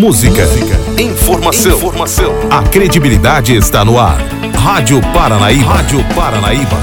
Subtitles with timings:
[0.00, 0.48] Música,
[0.98, 2.32] informação, informação.
[2.50, 4.16] A credibilidade está no ar.
[4.54, 5.74] Rádio Paranaíba.
[5.74, 6.78] Rádio Paranaíba.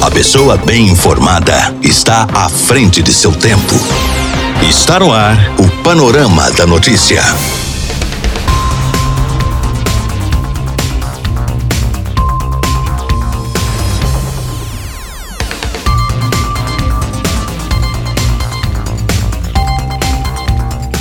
[0.00, 3.74] A pessoa bem informada está à frente de seu tempo.
[4.62, 7.24] Está no ar o Panorama da Notícia.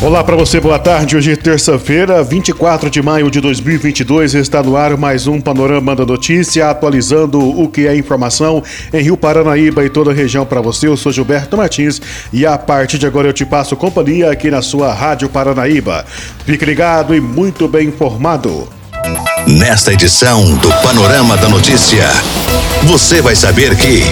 [0.03, 1.15] Olá para você, boa tarde.
[1.15, 4.33] Hoje é terça-feira, 24 de maio de 2022.
[4.35, 8.61] Está no ar mais um Panorama da Notícia, atualizando o que é informação
[8.91, 10.87] em Rio Paranaíba e toda a região para você.
[10.87, 12.01] Eu sou Gilberto Martins
[12.33, 16.05] e a partir de agora eu te passo companhia aqui na sua Rádio Paranaíba.
[16.45, 18.67] Fique ligado e muito bem informado.
[19.47, 22.09] Nesta edição do Panorama da Notícia,
[22.83, 24.03] você vai saber que.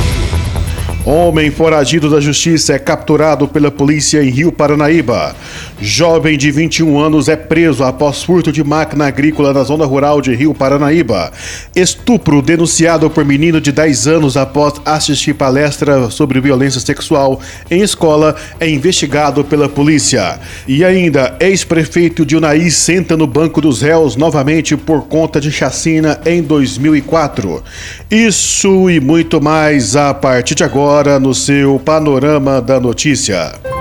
[1.03, 5.35] Homem foragido da justiça é capturado pela polícia em Rio Paranaíba.
[5.83, 10.31] Jovem de 21 anos é preso após furto de máquina agrícola na zona rural de
[10.35, 11.31] Rio Paranaíba.
[11.75, 18.35] Estupro denunciado por menino de 10 anos após assistir palestra sobre violência sexual em escola
[18.59, 20.39] é investigado pela polícia.
[20.67, 26.43] E ainda, ex-prefeito de senta no banco dos réus novamente por conta de chacina em
[26.43, 27.63] 2004.
[28.09, 33.80] Isso e muito mais a partir de agora no seu Panorama da Notícia.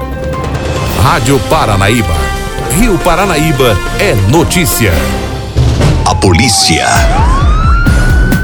[1.02, 2.14] Rádio Paranaíba.
[2.76, 4.92] Rio Paranaíba é notícia.
[6.04, 6.86] A polícia.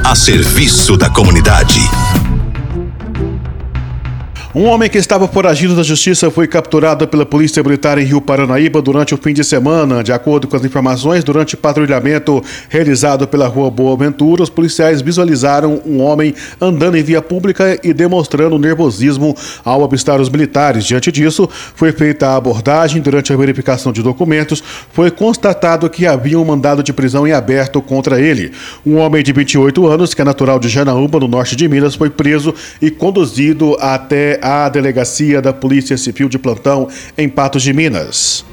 [0.02, 1.80] A serviço da comunidade.
[4.58, 8.80] Um homem que estava foragido da justiça foi capturado pela Polícia Militar em Rio Paranaíba
[8.80, 10.02] durante o fim de semana.
[10.02, 15.82] De acordo com as informações, durante patrulhamento realizado pela rua Boa Ventura, os policiais visualizaram
[15.84, 20.86] um homem andando em via pública e demonstrando nervosismo ao avistar os militares.
[20.86, 23.02] Diante disso, foi feita a abordagem.
[23.02, 27.82] Durante a verificação de documentos, foi constatado que havia um mandado de prisão em aberto
[27.82, 28.52] contra ele.
[28.86, 32.08] Um homem de 28 anos, que é natural de Janaúba, no norte de Minas, foi
[32.08, 38.44] preso e conduzido até à delegacia da Polícia Civil de Plantão em Patos de Minas.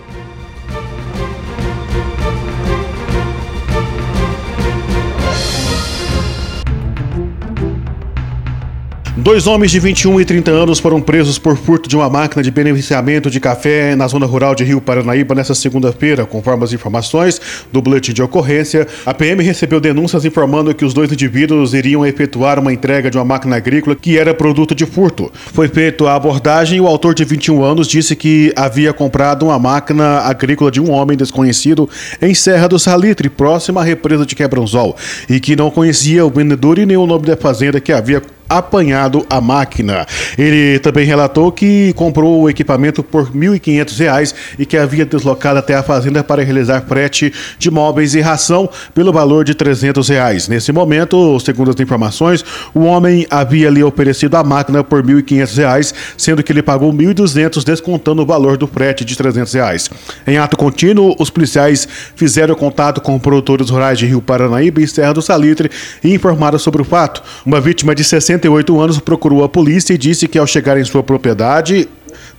[9.16, 12.50] Dois homens de 21 e 30 anos foram presos por furto de uma máquina de
[12.50, 16.26] beneficiamento de café na zona rural de Rio Paranaíba nesta segunda-feira.
[16.26, 17.40] Conforme as informações
[17.72, 22.58] do boletim de ocorrência, a PM recebeu denúncias informando que os dois indivíduos iriam efetuar
[22.58, 25.32] uma entrega de uma máquina agrícola que era produto de furto.
[25.54, 29.60] Foi feita a abordagem e o autor de 21 anos disse que havia comprado uma
[29.60, 31.88] máquina agrícola de um homem desconhecido
[32.20, 34.98] em Serra do Salitre, próxima à represa de Quebranzol,
[35.30, 38.20] e que não conhecia o vendedor e nem o nome da fazenda que havia
[38.58, 40.06] apanhado a máquina.
[40.38, 45.76] Ele também relatou que comprou o equipamento por R$ 1.500 e que havia deslocado até
[45.76, 50.48] a fazenda para realizar frete de móveis e ração pelo valor de 300 reais.
[50.48, 52.44] Nesse momento, segundo as informações,
[52.74, 56.98] o homem havia lhe oferecido a máquina por R$ 1.500, sendo que ele pagou R$
[56.98, 59.90] 1.200 descontando o valor do frete de 300 reais.
[60.28, 65.14] Em ato contínuo, os policiais fizeram contato com produtores rurais de Rio Paranaíba e Serra
[65.14, 65.70] do Salitre
[66.04, 67.24] e informaram sobre o fato.
[67.46, 70.84] Uma vítima de 60 68 anos procurou a polícia e disse que ao chegar em
[70.84, 71.88] sua propriedade,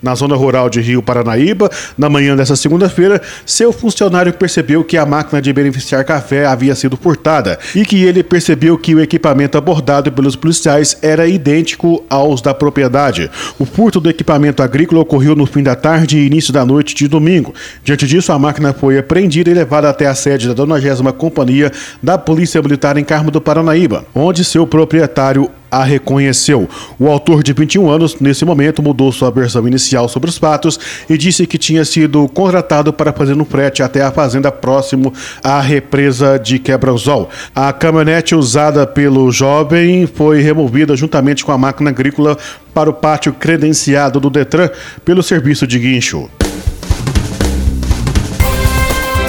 [0.03, 5.07] na zona rural de Rio Paranaíba, na manhã dessa segunda-feira, seu funcionário percebeu que a
[5.07, 10.13] máquina de beneficiar café havia sido furtada e que ele percebeu que o equipamento abordado
[10.13, 13.31] pelos policiais era idêntico aos da propriedade.
[13.59, 17.09] O furto do equipamento agrícola ocorreu no fim da tarde e início da noite de
[17.09, 17.55] domingo.
[17.83, 21.73] Diante disso, a máquina foi apreendida e levada até a sede da 90 Companhia
[22.03, 26.69] da Polícia Militar em Carmo do Paranaíba, onde seu proprietário a reconheceu.
[26.99, 30.79] O autor de 21 anos, nesse momento, mudou sua versão inicial sobre os fatos
[31.11, 35.61] e disse que tinha sido contratado para fazer um frete até a fazenda próximo à
[35.61, 37.29] represa de Quebranzol.
[37.55, 42.39] A caminhonete usada pelo jovem foi removida juntamente com a máquina agrícola
[42.73, 44.69] para o pátio credenciado do Detran
[45.05, 46.29] pelo serviço de guincho.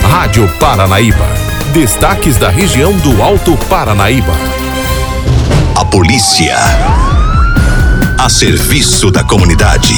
[0.04, 1.25] Rádio Paranaíba.
[1.74, 4.55] Destaques da região do Alto Paranaíba.
[5.92, 6.58] Polícia.
[8.18, 9.94] A serviço da comunidade.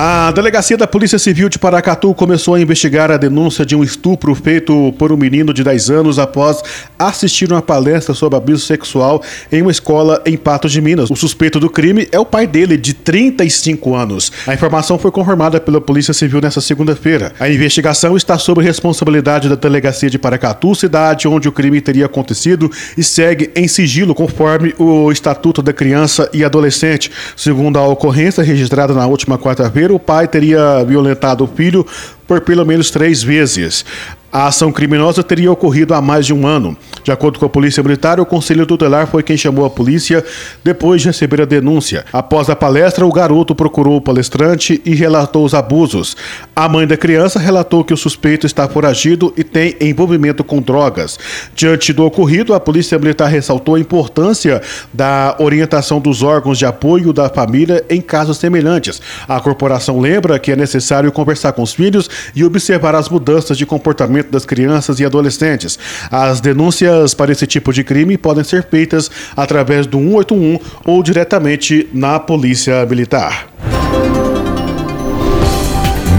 [0.00, 4.32] A delegacia da Polícia Civil de Paracatu começou a investigar a denúncia de um estupro
[4.32, 6.62] feito por um menino de 10 anos após
[6.96, 11.10] assistir uma palestra sobre abuso sexual em uma escola em Patos de Minas.
[11.10, 14.30] O suspeito do crime é o pai dele, de 35 anos.
[14.46, 17.32] A informação foi confirmada pela Polícia Civil nesta segunda-feira.
[17.40, 22.70] A investigação está sob responsabilidade da delegacia de Paracatu, cidade onde o crime teria acontecido,
[22.96, 27.10] e segue em sigilo conforme o Estatuto da Criança e Adolescente.
[27.36, 31.86] Segundo a ocorrência registrada na última quarta-feira, o pai teria violentado o filho
[32.26, 33.84] por pelo menos três vezes.
[34.30, 36.76] A ação criminosa teria ocorrido há mais de um ano.
[37.02, 40.22] De acordo com a Polícia Militar, o Conselho Tutelar foi quem chamou a polícia
[40.62, 42.04] depois de receber a denúncia.
[42.12, 46.14] Após a palestra, o garoto procurou o palestrante e relatou os abusos.
[46.54, 51.18] A mãe da criança relatou que o suspeito está foragido e tem envolvimento com drogas.
[51.54, 54.60] Diante do ocorrido, a Polícia Militar ressaltou a importância
[54.92, 59.00] da orientação dos órgãos de apoio da família em casos semelhantes.
[59.26, 63.64] A corporação lembra que é necessário conversar com os filhos e observar as mudanças de
[63.64, 65.78] comportamento das crianças e adolescentes.
[66.10, 71.88] As denúncias para esse tipo de crime podem ser feitas através do 181 ou diretamente
[71.92, 73.48] na Polícia Militar.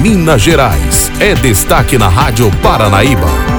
[0.02, 3.59] Minas Gerais é destaque na Rádio Paranaíba.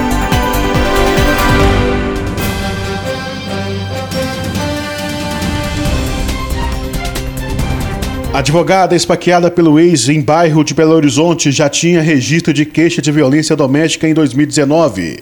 [8.33, 13.11] Advogada esfaqueada pelo ex em bairro de Belo Horizonte já tinha registro de queixa de
[13.11, 15.19] violência doméstica em 2019.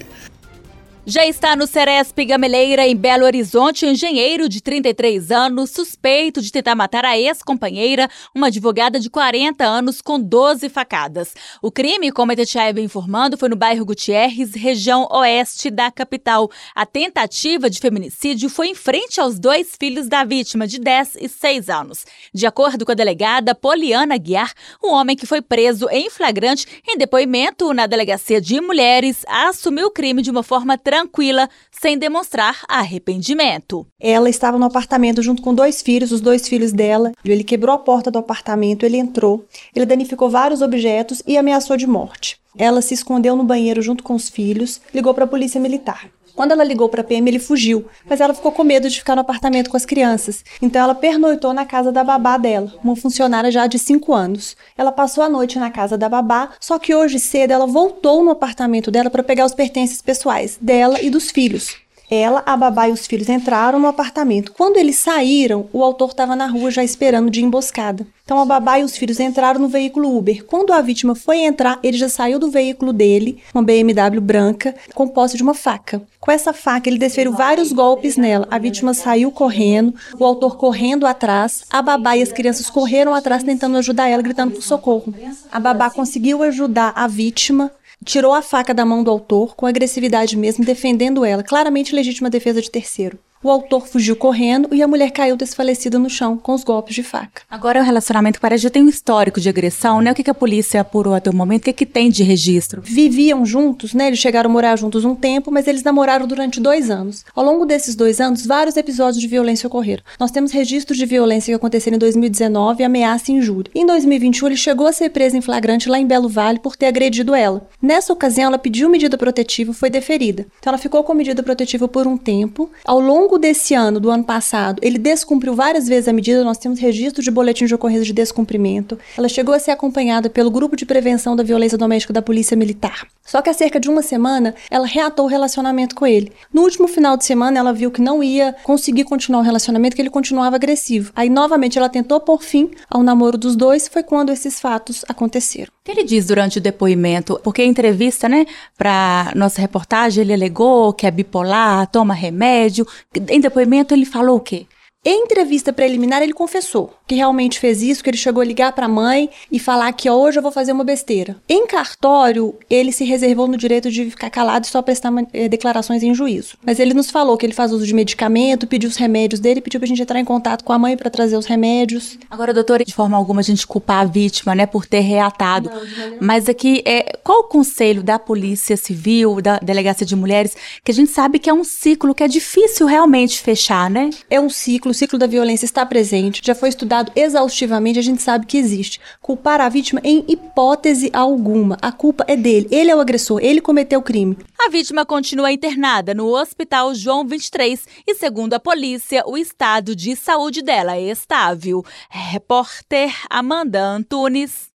[1.09, 6.51] Já está no Ceresp Gameleira, em Belo Horizonte, um engenheiro de 33 anos, suspeito de
[6.51, 11.33] tentar matar a ex-companheira, uma advogada de 40 anos, com 12 facadas.
[11.63, 16.47] O crime, como a Tetiaia vem informando, foi no bairro Gutierrez, região oeste da capital.
[16.75, 21.27] A tentativa de feminicídio foi em frente aos dois filhos da vítima, de 10 e
[21.27, 22.05] 6 anos.
[22.31, 26.99] De acordo com a delegada Poliana Guiar, o homem que foi preso em flagrante em
[26.99, 32.61] depoimento na delegacia de mulheres assumiu o crime de uma forma tranquila tranquila, sem demonstrar
[32.67, 33.87] arrependimento.
[33.99, 37.11] Ela estava no apartamento junto com dois filhos, os dois filhos dela.
[37.23, 41.87] Ele quebrou a porta do apartamento, ele entrou, ele danificou vários objetos e ameaçou de
[41.87, 42.37] morte.
[42.57, 46.09] Ela se escondeu no banheiro junto com os filhos, ligou para a polícia militar.
[46.35, 49.15] Quando ela ligou para a PM, ele fugiu, mas ela ficou com medo de ficar
[49.15, 50.43] no apartamento com as crianças.
[50.61, 54.55] Então ela pernoitou na casa da babá dela, uma funcionária já de 5 anos.
[54.77, 58.31] Ela passou a noite na casa da babá, só que hoje cedo ela voltou no
[58.31, 61.75] apartamento dela para pegar os pertences pessoais dela e dos filhos.
[62.09, 64.51] Ela, a babá e os filhos entraram no apartamento.
[64.53, 68.07] Quando eles saíram, o autor estava na rua já esperando de emboscada.
[68.29, 70.45] Então a babá e os filhos entraram no veículo Uber.
[70.45, 75.07] Quando a vítima foi entrar, ele já saiu do veículo dele, uma BMW branca, com
[75.07, 76.01] posse de uma faca.
[76.19, 78.47] Com essa faca, ele desferiu vários golpes nela.
[78.51, 83.41] A vítima saiu correndo, o autor correndo atrás, a babá e as crianças correram atrás
[83.41, 85.11] tentando ajudar ela, gritando por socorro.
[85.51, 87.71] A babá conseguiu ajudar a vítima,
[88.05, 92.61] tirou a faca da mão do autor, com agressividade mesmo, defendendo ela, claramente legítima defesa
[92.61, 93.19] de terceiro.
[93.41, 97.01] O autor fugiu correndo e a mulher caiu desfalecida no chão com os golpes de
[97.03, 97.41] faca.
[97.49, 100.11] Agora o relacionamento parece já tem um histórico de agressão, né?
[100.11, 101.61] O que, que a polícia apurou até o momento?
[101.61, 102.81] O que, que tem de registro?
[102.83, 104.07] Viviam juntos, né?
[104.07, 107.23] Eles chegaram a morar juntos um tempo, mas eles namoraram durante dois anos.
[107.33, 110.03] Ao longo desses dois anos, vários episódios de violência ocorreram.
[110.19, 113.71] Nós temos registros de violência que aconteceram em 2019, ameaça e injúria.
[113.73, 116.87] Em 2021, ele chegou a ser preso em flagrante lá em Belo Vale por ter
[116.87, 117.65] agredido ela.
[117.81, 120.45] Nessa ocasião, ela pediu medida protetiva e foi deferida.
[120.59, 122.69] Então, ela ficou com medida protetiva por um tempo.
[122.83, 126.57] Ao longo longo desse ano, do ano passado, ele descumpriu várias vezes a medida, nós
[126.57, 128.97] temos registro de boletim de ocorrência de descumprimento.
[129.15, 133.07] Ela chegou a ser acompanhada pelo Grupo de Prevenção da Violência Doméstica da Polícia Militar.
[133.23, 136.31] Só que há cerca de uma semana, ela reatou o relacionamento com ele.
[136.51, 140.01] No último final de semana, ela viu que não ia conseguir continuar o relacionamento, que
[140.01, 141.11] ele continuava agressivo.
[141.15, 145.71] Aí, novamente, ela tentou por fim ao namoro dos dois, foi quando esses fatos aconteceram.
[145.89, 147.39] Que ele diz durante o depoimento?
[147.43, 148.45] Porque a entrevista, né,
[148.77, 152.85] para nossa reportagem, ele alegou que é bipolar, toma remédio.
[153.27, 154.67] Em depoimento, ele falou o quê?
[155.03, 158.85] Em entrevista preliminar, ele confessou que realmente fez isso, que ele chegou a ligar para
[158.85, 161.35] a mãe e falar que hoje eu vou fazer uma besteira.
[161.49, 166.03] Em cartório, ele se reservou no direito de ficar calado e só prestar eh, declarações
[166.03, 166.55] em juízo.
[166.63, 169.79] Mas ele nos falou que ele faz uso de medicamento, pediu os remédios dele, pediu
[169.79, 172.19] pra gente entrar em contato com a mãe para trazer os remédios.
[172.29, 175.71] Agora, doutora, de forma alguma a gente culpar a vítima, né, por ter reatado.
[175.71, 180.91] Não, Mas aqui, é, qual o conselho da Polícia Civil, da Delegacia de Mulheres, que
[180.91, 184.11] a gente sabe que é um ciclo que é difícil realmente fechar, né?
[184.29, 188.21] É um ciclo, o ciclo da violência está presente, já foi estudado exaustivamente, a gente
[188.21, 188.99] sabe que existe.
[189.21, 191.77] Culpar a vítima em hipótese alguma.
[191.81, 194.37] A culpa é dele, ele é o agressor, ele cometeu o crime.
[194.59, 200.15] A vítima continua internada no Hospital João 23 e, segundo a polícia, o estado de
[200.15, 201.83] saúde dela é estável.
[202.09, 204.69] Repórter Amanda Antunes.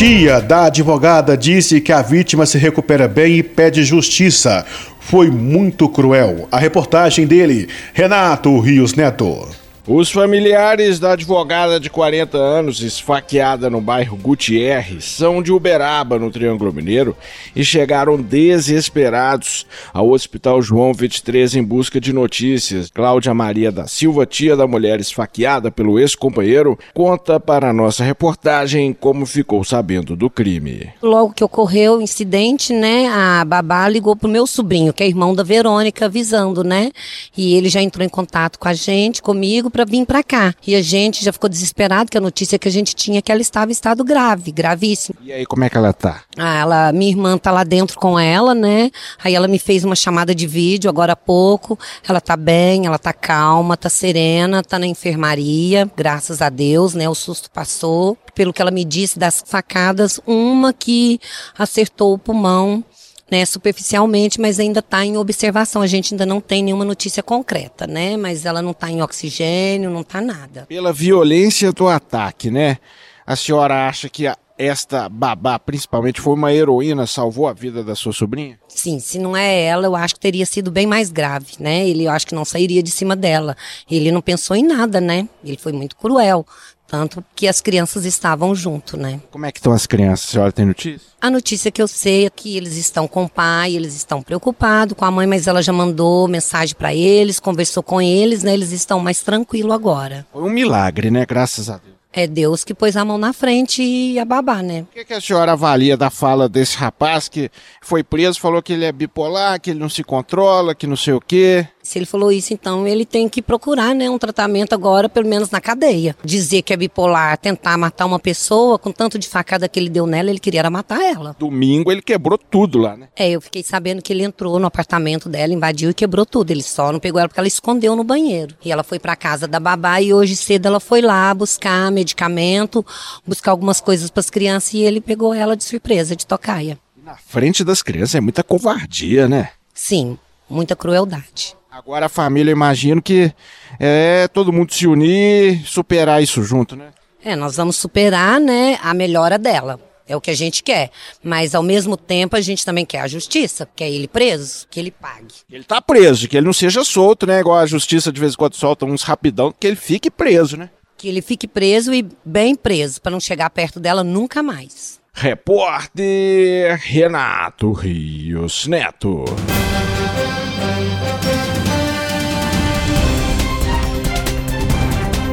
[0.00, 4.64] Tia da advogada disse que a vítima se recupera bem e pede justiça.
[5.10, 6.46] Foi muito cruel.
[6.52, 9.59] A reportagem dele, Renato Rios Neto.
[9.88, 16.30] Os familiares da advogada de 40 anos esfaqueada no bairro Gutierrez são de Uberaba, no
[16.30, 17.16] Triângulo Mineiro,
[17.56, 22.90] e chegaram desesperados ao Hospital João 23 em busca de notícias.
[22.90, 28.92] Cláudia Maria da Silva, tia da mulher esfaqueada pelo ex-companheiro, conta para a nossa reportagem
[28.92, 30.90] como ficou sabendo do crime.
[31.02, 35.34] Logo que ocorreu o incidente, né, a babá ligou pro meu sobrinho, que é irmão
[35.34, 36.90] da Verônica, avisando, né?
[37.34, 40.54] E ele já entrou em contato com a gente, comigo, para vir para cá.
[40.66, 43.30] E a gente já ficou desesperado, que a notícia que a gente tinha é que
[43.30, 45.16] ela estava em estado grave, gravíssimo.
[45.22, 46.22] E aí, como é que ela tá?
[46.36, 48.90] Ah, ela, minha irmã tá lá dentro com ela, né?
[49.22, 51.78] Aí ela me fez uma chamada de vídeo agora há pouco.
[52.06, 57.08] Ela tá bem, ela tá calma, tá serena, tá na enfermaria, graças a Deus, né?
[57.08, 58.16] O susto passou.
[58.34, 61.20] Pelo que ela me disse das facadas, uma que
[61.58, 62.84] acertou o pulmão
[63.30, 65.82] né, superficialmente, mas ainda está em observação.
[65.82, 68.16] A gente ainda não tem nenhuma notícia concreta, né?
[68.16, 70.66] Mas ela não está em oxigênio, não está nada.
[70.68, 72.78] Pela violência do ataque, né?
[73.26, 77.94] A senhora acha que a, esta babá, principalmente, foi uma heroína, salvou a vida da
[77.94, 78.58] sua sobrinha?
[78.68, 81.88] Sim, se não é ela, eu acho que teria sido bem mais grave, né?
[81.88, 83.56] Ele, eu acho que não sairia de cima dela.
[83.90, 85.26] Ele não pensou em nada, né?
[85.42, 86.44] Ele foi muito cruel.
[86.90, 89.20] Tanto que as crianças estavam junto, né?
[89.30, 90.28] Como é que estão as crianças?
[90.28, 91.08] A senhora tem notícia?
[91.20, 94.96] A notícia que eu sei é que eles estão com o pai, eles estão preocupados
[94.96, 98.52] com a mãe, mas ela já mandou mensagem para eles, conversou com eles, né?
[98.54, 100.26] Eles estão mais tranquilos agora.
[100.32, 101.24] Foi um milagre, né?
[101.24, 101.94] Graças a Deus.
[102.12, 104.80] É Deus que pôs a mão na frente e a babá, né?
[104.80, 107.48] O que, que, a senhora avalia da fala desse rapaz que
[107.80, 111.14] foi preso, falou que ele é bipolar, que ele não se controla, que não sei
[111.14, 111.68] o quê?
[111.90, 115.50] Se ele falou isso, então ele tem que procurar, né, um tratamento agora, pelo menos
[115.50, 116.14] na cadeia.
[116.24, 120.06] Dizer que é bipolar, tentar matar uma pessoa, com tanto de facada que ele deu
[120.06, 121.34] nela, ele queria matar ela.
[121.36, 123.08] Domingo ele quebrou tudo lá, né?
[123.16, 126.52] É, eu fiquei sabendo que ele entrou no apartamento dela, invadiu e quebrou tudo.
[126.52, 128.54] Ele só não pegou ela porque ela escondeu no banheiro.
[128.64, 132.86] E ela foi para casa da babá e hoje cedo ela foi lá buscar medicamento,
[133.26, 136.78] buscar algumas coisas para as crianças e ele pegou ela de surpresa, de tocaia.
[137.02, 139.48] Na frente das crianças é muita covardia, né?
[139.74, 140.16] Sim,
[140.48, 141.58] muita crueldade.
[141.70, 143.32] Agora a família, imagino que
[143.78, 146.90] é todo mundo se unir, superar isso junto, né?
[147.24, 149.78] É, nós vamos superar, né, a melhora dela.
[150.08, 150.90] É o que a gente quer.
[151.22, 154.90] Mas ao mesmo tempo a gente também quer a justiça, quer ele preso, que ele
[154.90, 155.34] pague.
[155.48, 157.38] Ele tá preso, que ele não seja solto, né?
[157.38, 160.68] Igual a justiça de vez em quando solta uns rapidão, que ele fique preso, né?
[160.96, 164.98] Que ele fique preso e bem preso, para não chegar perto dela nunca mais.
[165.14, 169.24] Repórter Renato Rios Neto.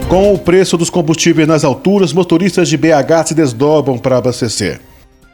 [0.10, 4.80] Com o preço dos combustíveis nas alturas, motoristas de BH se desdobram para abastecer.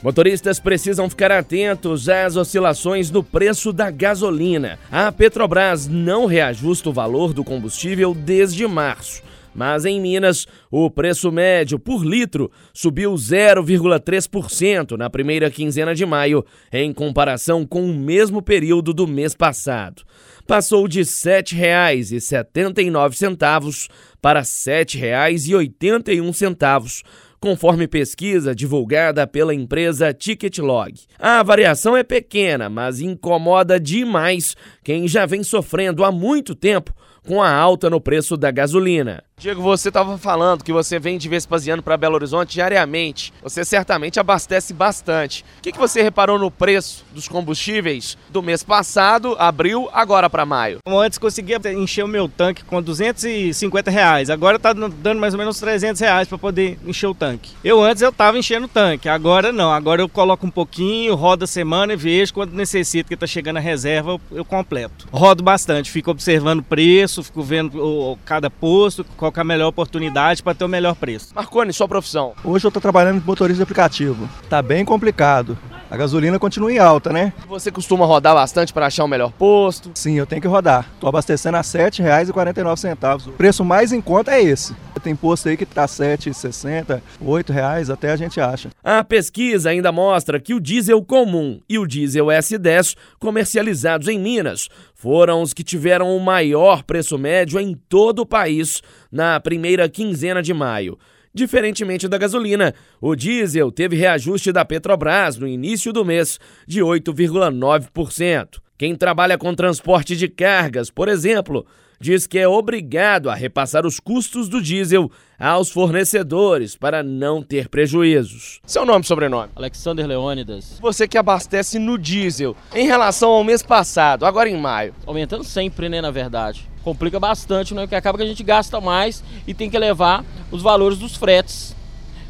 [0.02, 4.80] Motoristas precisam ficar atentos às oscilações do preço da gasolina.
[4.92, 9.22] A Petrobras não reajusta o valor do combustível desde março.
[9.54, 16.44] Mas em Minas, o preço médio por litro subiu 0,3% na primeira quinzena de maio,
[16.72, 20.02] em comparação com o mesmo período do mês passado.
[20.46, 23.90] Passou de R$ 7,79
[24.22, 27.04] para R$ 7,81
[27.44, 30.94] conforme pesquisa divulgada pela empresa Ticketlog.
[31.20, 36.94] A variação é pequena, mas incomoda demais quem já vem sofrendo há muito tempo
[37.28, 39.22] com a alta no preço da gasolina.
[39.38, 43.34] Diego, você estava falando que você vem de Vespasiano para Belo Horizonte diariamente.
[43.42, 45.44] Você certamente abastece bastante.
[45.58, 50.46] O que, que você reparou no preço dos combustíveis do mês passado, abril, agora para
[50.46, 50.78] maio?
[50.88, 54.30] Antes conseguia encher o meu tanque com 250 reais.
[54.30, 57.52] Agora está dando mais ou menos 300 reais para poder encher o tanque.
[57.64, 59.74] Eu antes eu estava enchendo o tanque, agora não.
[59.74, 63.58] Agora eu coloco um pouquinho, rodo a semana e vejo quando necessito que está chegando
[63.58, 65.08] a reserva, eu completo.
[65.12, 70.42] Rodo bastante, fico observando o preço, fico vendo cada posto, qual é a melhor oportunidade
[70.44, 71.34] para ter o melhor preço.
[71.36, 72.34] Marconi, sua profissão?
[72.44, 74.30] Hoje eu estou trabalhando de motorista de aplicativo.
[74.50, 75.58] Tá bem complicado.
[75.94, 77.32] A gasolina continua em alta, né?
[77.48, 79.92] Você costuma rodar bastante para achar o melhor posto?
[79.94, 80.90] Sim, eu tenho que rodar.
[80.96, 83.28] Estou abastecendo a R$ 7,49.
[83.28, 84.76] O preço mais em conta é esse.
[85.04, 88.70] Tem posto aí que tá R$ 7,60, R$ reais até a gente acha.
[88.84, 94.70] A pesquisa ainda mostra que o diesel comum e o diesel S10 comercializados em Minas
[94.96, 98.82] foram os que tiveram o maior preço médio em todo o país
[99.12, 100.98] na primeira quinzena de maio.
[101.34, 108.60] Diferentemente da gasolina, o diesel teve reajuste da Petrobras no início do mês de 8,9%.
[108.78, 111.66] Quem trabalha com transporte de cargas, por exemplo,
[112.00, 115.10] diz que é obrigado a repassar os custos do diesel
[115.40, 118.60] aos fornecedores para não ter prejuízos.
[118.66, 119.52] Seu nome e sobrenome?
[119.56, 120.78] Alexander Leônidas.
[120.82, 124.94] Você que abastece no diesel, em relação ao mês passado, agora em maio?
[125.06, 126.70] Aumentando sempre, né, na verdade.
[126.84, 127.84] Complica bastante, né?
[127.84, 131.76] Porque acaba que a gente gasta mais e tem que levar os valores dos fretes.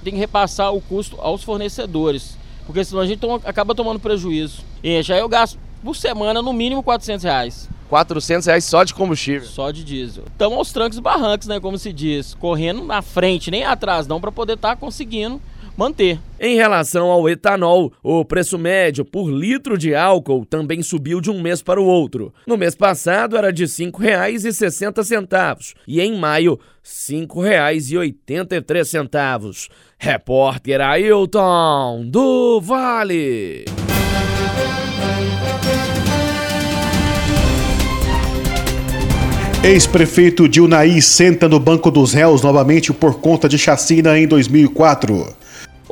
[0.03, 4.61] Tem que repassar o custo aos fornecedores, porque senão a gente toma, acaba tomando prejuízo.
[4.83, 7.69] E já eu gasto por semana no mínimo 400 reais.
[7.89, 9.47] 400 reais só de combustível.
[9.47, 10.23] Só de diesel.
[10.27, 11.59] Estamos aos trancos e barrancos, né?
[11.59, 12.33] Como se diz.
[12.33, 15.39] Correndo na frente, nem atrás, não, para poder estar tá conseguindo
[15.77, 16.19] manter.
[16.39, 21.41] Em relação ao etanol, o preço médio por litro de álcool também subiu de um
[21.41, 22.33] mês para o outro.
[22.45, 29.69] No mês passado era de R$ 5,60 e em maio, R$ 5,83.
[29.97, 33.65] Repórter Ailton do Vale.
[39.63, 45.33] Ex-prefeito Dilnaí senta no banco dos réus novamente por conta de chacina em 2004.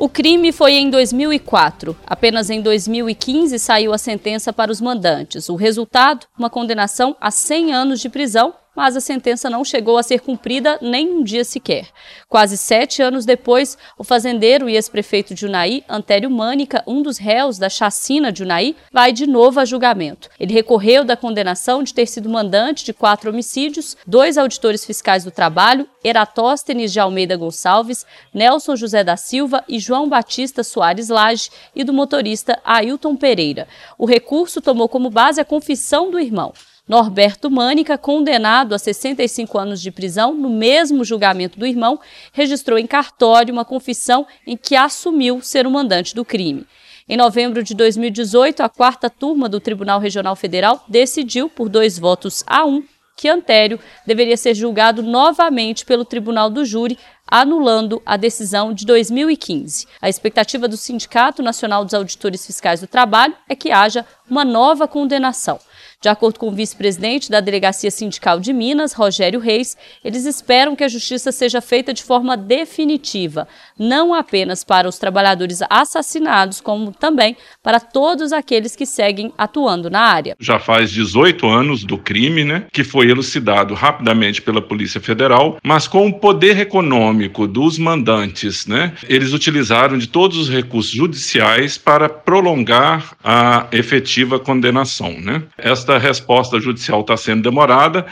[0.02, 1.96] O crime foi em 2004.
[2.04, 5.48] Apenas em 2015 saiu a sentença para os mandantes.
[5.48, 10.02] O resultado, uma condenação a 100 anos de prisão mas a sentença não chegou a
[10.02, 11.88] ser cumprida nem um dia sequer.
[12.28, 17.58] Quase sete anos depois, o fazendeiro e ex-prefeito de Unai, Antério Mânica, um dos réus
[17.58, 20.30] da chacina de Unai, vai de novo a julgamento.
[20.40, 25.30] Ele recorreu da condenação de ter sido mandante de quatro homicídios, dois auditores fiscais do
[25.30, 31.84] trabalho, Eratóstenes de Almeida Gonçalves, Nelson José da Silva e João Batista Soares Lage e
[31.84, 33.68] do motorista Ailton Pereira.
[33.98, 36.52] O recurso tomou como base a confissão do irmão.
[36.92, 41.98] Norberto Mânica, condenado a 65 anos de prisão no mesmo julgamento do irmão,
[42.34, 46.66] registrou em cartório uma confissão em que assumiu ser o mandante do crime.
[47.08, 52.44] Em novembro de 2018, a quarta turma do Tribunal Regional Federal decidiu, por dois votos
[52.46, 52.82] a um,
[53.16, 59.86] que Antério deveria ser julgado novamente pelo Tribunal do Júri, anulando a decisão de 2015.
[59.98, 64.86] A expectativa do Sindicato Nacional dos Auditores Fiscais do Trabalho é que haja uma nova
[64.86, 65.58] condenação.
[66.02, 70.82] De acordo com o vice-presidente da Delegacia Sindical de Minas, Rogério Reis, eles esperam que
[70.82, 73.46] a justiça seja feita de forma definitiva,
[73.78, 80.00] não apenas para os trabalhadores assassinados, como também para todos aqueles que seguem atuando na
[80.00, 80.34] área.
[80.40, 85.86] Já faz 18 anos do crime, né, que foi elucidado rapidamente pela Polícia Federal, mas
[85.86, 92.08] com o poder econômico dos mandantes, né, eles utilizaram de todos os recursos judiciais para
[92.08, 95.44] prolongar a efetiva condenação, né?
[95.56, 98.06] Esta esta resposta judicial está sendo demorada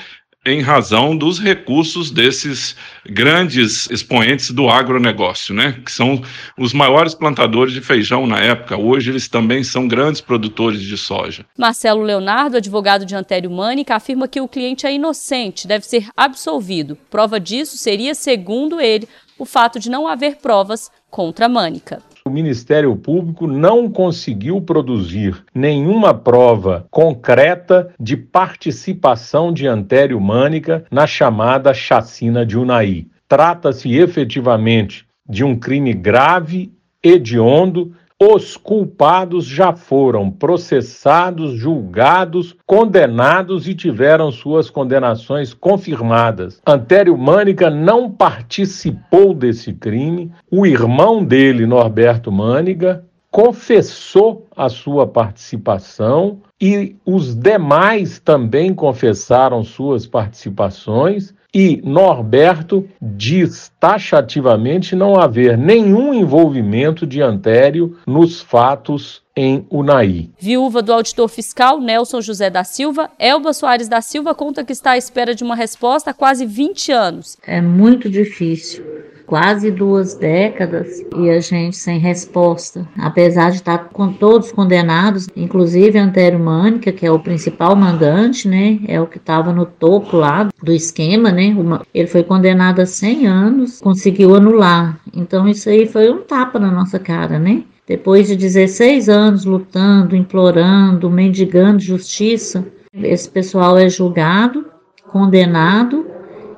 [0.44, 2.74] em razão dos recursos desses
[3.06, 5.78] grandes expoentes do agronegócio, né?
[5.84, 6.22] que são
[6.58, 8.76] os maiores plantadores de feijão na época.
[8.76, 11.44] Hoje eles também são grandes produtores de soja.
[11.58, 16.96] Marcelo Leonardo, advogado de Antério Mânica, afirma que o cliente é inocente, deve ser absolvido.
[17.10, 19.06] Prova disso seria, segundo ele,
[19.38, 26.12] o fato de não haver provas contra Mânica o Ministério Público não conseguiu produzir nenhuma
[26.12, 33.06] prova concreta de participação de Antério Mânica na chamada chacina de Unai.
[33.28, 43.74] Trata-se efetivamente de um crime grave, hediondo os culpados já foram processados, julgados, condenados e
[43.74, 46.60] tiveram suas condenações confirmadas.
[46.66, 50.30] Antério Mânica não participou desse crime.
[50.50, 60.06] O irmão dele, Norberto Mânica, confessou a sua participação e os demais também confessaram suas
[60.06, 61.32] participações.
[61.52, 70.30] E Norberto diz taxativamente não haver nenhum envolvimento de Antério nos fatos em Unai.
[70.38, 74.92] Viúva do auditor fiscal Nelson José da Silva, Elba Soares da Silva conta que está
[74.92, 77.36] à espera de uma resposta há quase 20 anos.
[77.44, 78.84] É muito difícil
[79.30, 82.84] quase duas décadas e a gente sem resposta.
[82.98, 88.80] Apesar de estar com todos condenados, inclusive Antério Mânica, que é o principal mandante, né?
[88.88, 91.54] É o que estava no topo lá do esquema, né?
[91.56, 94.98] Uma, ele foi condenado a 100 anos, conseguiu anular.
[95.14, 97.62] Então isso aí foi um tapa na nossa cara, né?
[97.86, 104.66] Depois de 16 anos lutando, implorando, mendigando justiça, esse pessoal é julgado,
[105.06, 106.04] condenado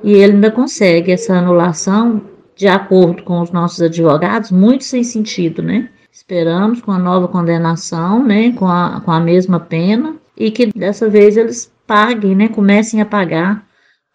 [0.03, 5.61] e ele ainda consegue essa anulação de acordo com os nossos advogados, muito sem sentido,
[5.61, 5.89] né?
[6.11, 11.09] Esperamos com a nova condenação, né, com a, com a mesma pena, e que dessa
[11.09, 13.65] vez eles paguem, né, comecem a pagar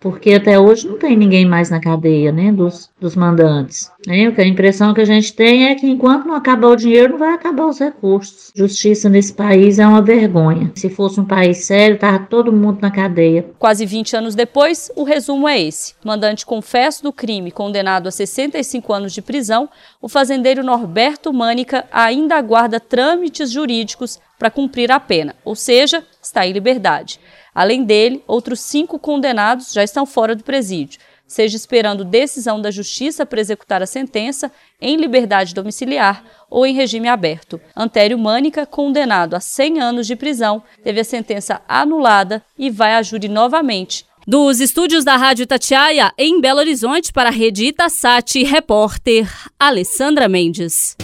[0.00, 3.90] porque até hoje não tem ninguém mais na cadeia, né, dos, dos mandantes.
[4.06, 4.32] Né?
[4.36, 7.34] A impressão que a gente tem é que enquanto não acabar o dinheiro, não vai
[7.34, 8.52] acabar os recursos.
[8.54, 10.70] Justiça nesse país é uma vergonha.
[10.76, 13.50] Se fosse um país sério, estava todo mundo na cadeia.
[13.58, 15.94] Quase 20 anos depois, o resumo é esse.
[16.04, 19.68] Mandante confesso do crime, condenado a 65 anos de prisão,
[20.00, 26.46] o fazendeiro Norberto Mânica ainda aguarda trâmites jurídicos para cumprir a pena, ou seja, está
[26.46, 27.18] em liberdade.
[27.58, 33.26] Além dele, outros cinco condenados já estão fora do presídio, seja esperando decisão da Justiça
[33.26, 37.60] para executar a sentença em liberdade domiciliar ou em regime aberto.
[37.76, 43.02] Antério Mânica, condenado a 100 anos de prisão, teve a sentença anulada e vai a
[43.02, 44.06] júri novamente.
[44.24, 50.96] Dos estúdios da Rádio Tatiaia, em Belo Horizonte, para a rede Itasat, repórter Alessandra Mendes.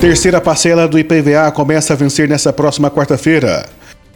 [0.00, 3.68] Terceira parcela do IPVA começa a vencer nessa próxima quarta-feira.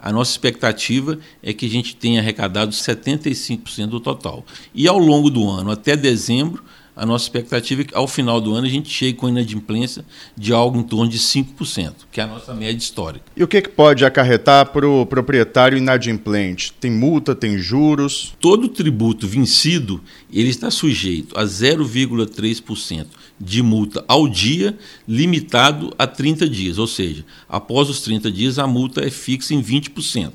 [0.00, 4.44] a nossa expectativa é que a gente tenha arrecadado 75% do total.
[4.74, 6.64] E ao longo do ano, até dezembro,
[6.96, 10.02] a nossa expectativa é que ao final do ano a gente chegue com inadimplência
[10.34, 13.26] de algo em torno de 5%, que é a nossa média histórica.
[13.36, 16.72] E o que, que pode acarretar para o proprietário inadimplente?
[16.72, 18.34] Tem multa, tem juros?
[18.40, 23.06] Todo tributo vencido ele está sujeito a 0,3%
[23.38, 28.66] de multa ao dia, limitado a 30 dias, ou seja, após os 30 dias a
[28.66, 30.32] multa é fixa em 20%.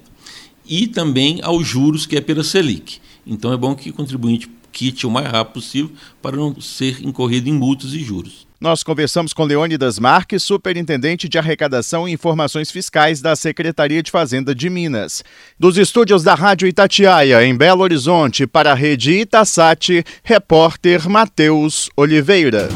[0.68, 3.00] E também aos juros, que é pela Selic.
[3.26, 7.50] Então é bom que o contribuinte quite o mais rápido possível para não ser incorrido
[7.50, 8.48] em multas e juros.
[8.62, 14.54] Nós conversamos com Leônidas Marques, superintendente de arrecadação e informações fiscais da Secretaria de Fazenda
[14.54, 15.24] de Minas.
[15.60, 22.70] Dos estúdios da Rádio Itatiaia, em Belo Horizonte, para a rede Itasat, repórter Matheus Oliveira.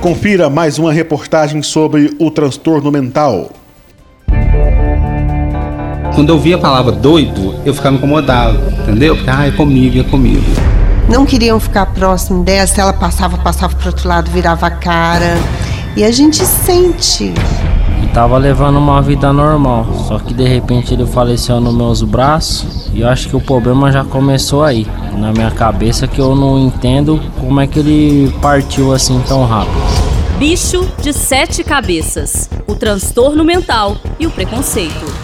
[0.00, 3.52] Confira mais uma reportagem sobre o transtorno mental.
[6.18, 9.14] Quando eu via a palavra doido, eu ficava incomodado, entendeu?
[9.14, 10.42] Porque, ah, é comigo, é comigo.
[11.08, 15.38] Não queriam ficar próximo dela, se ela passava, passava pro outro lado, virava a cara.
[15.96, 17.32] E a gente sente.
[18.02, 22.90] E tava levando uma vida normal, só que de repente ele faleceu nos meus braços
[22.92, 26.58] e eu acho que o problema já começou aí, na minha cabeça que eu não
[26.58, 29.78] entendo como é que ele partiu assim tão rápido.
[30.36, 35.17] Bicho de sete cabeças: o transtorno mental e o preconceito.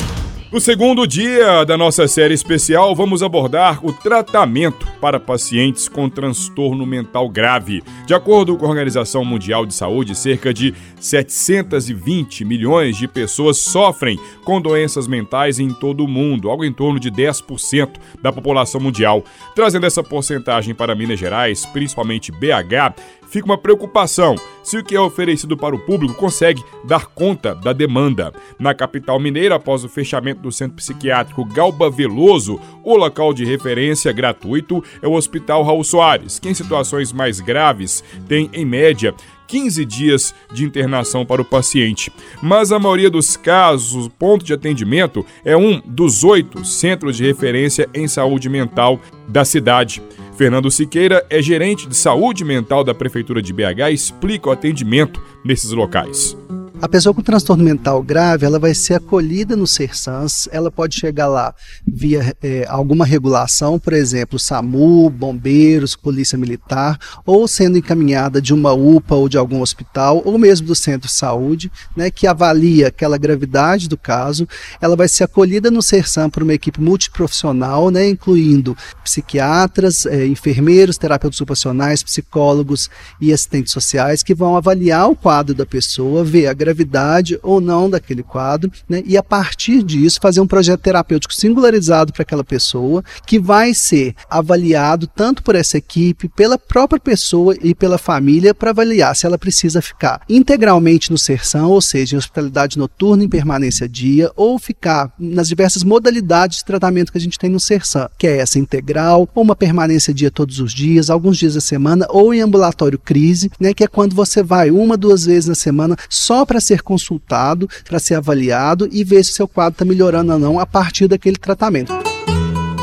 [0.55, 6.87] No segundo dia da nossa série especial, vamos abordar o tratamento para pacientes com transtorno
[6.87, 7.83] mental grave.
[8.07, 14.17] De acordo com a Organização Mundial de Saúde, cerca de 720 milhões de pessoas sofrem
[14.45, 19.25] com doenças mentais em todo o mundo, algo em torno de 10% da população mundial.
[19.57, 22.95] Trazendo essa porcentagem para Minas Gerais, principalmente BH,
[23.35, 27.73] fica uma preocupação se o que é oferecido para o público consegue dar conta da
[27.73, 28.33] demanda.
[28.61, 34.13] Na capital mineira, após o fechamento do Centro Psiquiátrico Galba Veloso, o local de referência
[34.13, 39.13] gratuito é o Hospital Raul Soares, que em situações mais graves tem, em média,
[39.47, 42.13] 15 dias de internação para o paciente.
[42.43, 47.25] Mas a maioria dos casos, o ponto de atendimento é um dos oito centros de
[47.25, 50.03] referência em saúde mental da cidade.
[50.37, 55.23] Fernando Siqueira é gerente de saúde mental da Prefeitura de BH e explica o atendimento
[55.45, 56.37] nesses locais.
[56.83, 61.29] A pessoa com transtorno mental grave, ela vai ser acolhida no SERSANS, ela pode chegar
[61.29, 61.55] lá
[61.87, 68.73] via é, alguma regulação, por exemplo, SAMU, bombeiros, polícia militar, ou sendo encaminhada de uma
[68.73, 73.17] UPA ou de algum hospital, ou mesmo do centro de saúde, né, que avalia aquela
[73.17, 74.47] gravidade do caso,
[74.81, 80.99] ela vai ser acolhida no SERSAM por uma equipe multiprofissional, né, incluindo psiquiatras, é, enfermeiros,
[80.99, 86.64] terapeutas ocupacionais, psicólogos e assistentes sociais, que vão avaliar o quadro da pessoa, ver a
[86.65, 89.03] gravidade ou não daquele quadro, né?
[89.05, 94.15] e a partir disso fazer um projeto terapêutico singularizado para aquela pessoa, que vai ser
[94.31, 99.37] avaliado tanto por essa equipe, pela própria pessoa e pela família, para avaliar se ela
[99.37, 105.13] precisa ficar integralmente no serção, ou seja, em hospitalidade noturna em permanência dia, ou ficar
[105.19, 109.29] nas diversas modalidades de tratamento que a gente tem no serção, que é essa integral,
[109.35, 113.51] ou uma permanência dia todos os dias, alguns dias da semana, ou em ambulatório crise,
[113.61, 116.83] né, que é quando você vai uma, duas vezes na semana só para para ser
[116.83, 121.09] consultado, para ser avaliado e ver se seu quadro está melhorando ou não a partir
[121.09, 121.93] daquele tratamento.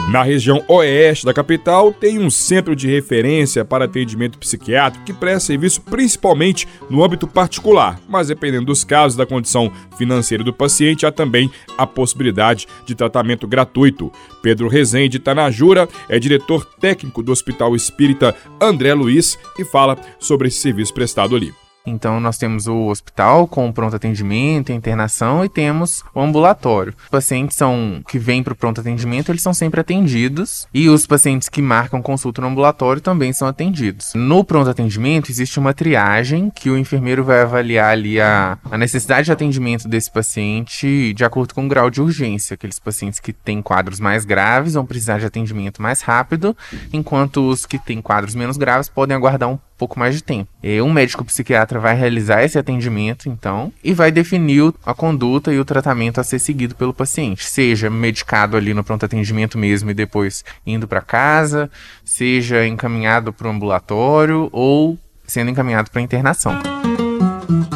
[0.10, 5.47] Na região oeste da capital, tem um centro de referência para atendimento psiquiátrico que presta
[5.47, 11.12] serviço principalmente no âmbito particular, mas dependendo dos casos da condição financeira do paciente, há
[11.13, 14.12] também a possibilidade de tratamento gratuito.
[14.41, 20.57] Pedro Rezende Tanajura é diretor técnico do Hospital Espírita André Luiz e fala sobre esse
[20.57, 21.53] serviço prestado ali.
[21.85, 26.93] Então nós temos o hospital com pronto atendimento, internação e temos o ambulatório.
[27.03, 31.07] Os pacientes são que vêm para o pronto atendimento, eles são sempre atendidos e os
[31.07, 34.13] pacientes que marcam consulta no ambulatório também são atendidos.
[34.15, 39.25] No pronto atendimento existe uma triagem que o enfermeiro vai avaliar ali a, a necessidade
[39.25, 42.53] de atendimento desse paciente de acordo com o grau de urgência.
[42.53, 46.55] Aqueles pacientes que têm quadros mais graves vão precisar de atendimento mais rápido,
[46.93, 50.47] enquanto os que têm quadros menos graves podem aguardar um pouco mais de tempo.
[50.61, 55.59] E um médico psiquiatra vai realizar esse atendimento, então, e vai definir a conduta e
[55.59, 59.95] o tratamento a ser seguido pelo paciente, seja medicado ali no pronto atendimento mesmo e
[59.95, 61.67] depois indo para casa,
[62.05, 66.59] seja encaminhado para o ambulatório ou sendo encaminhado para internação.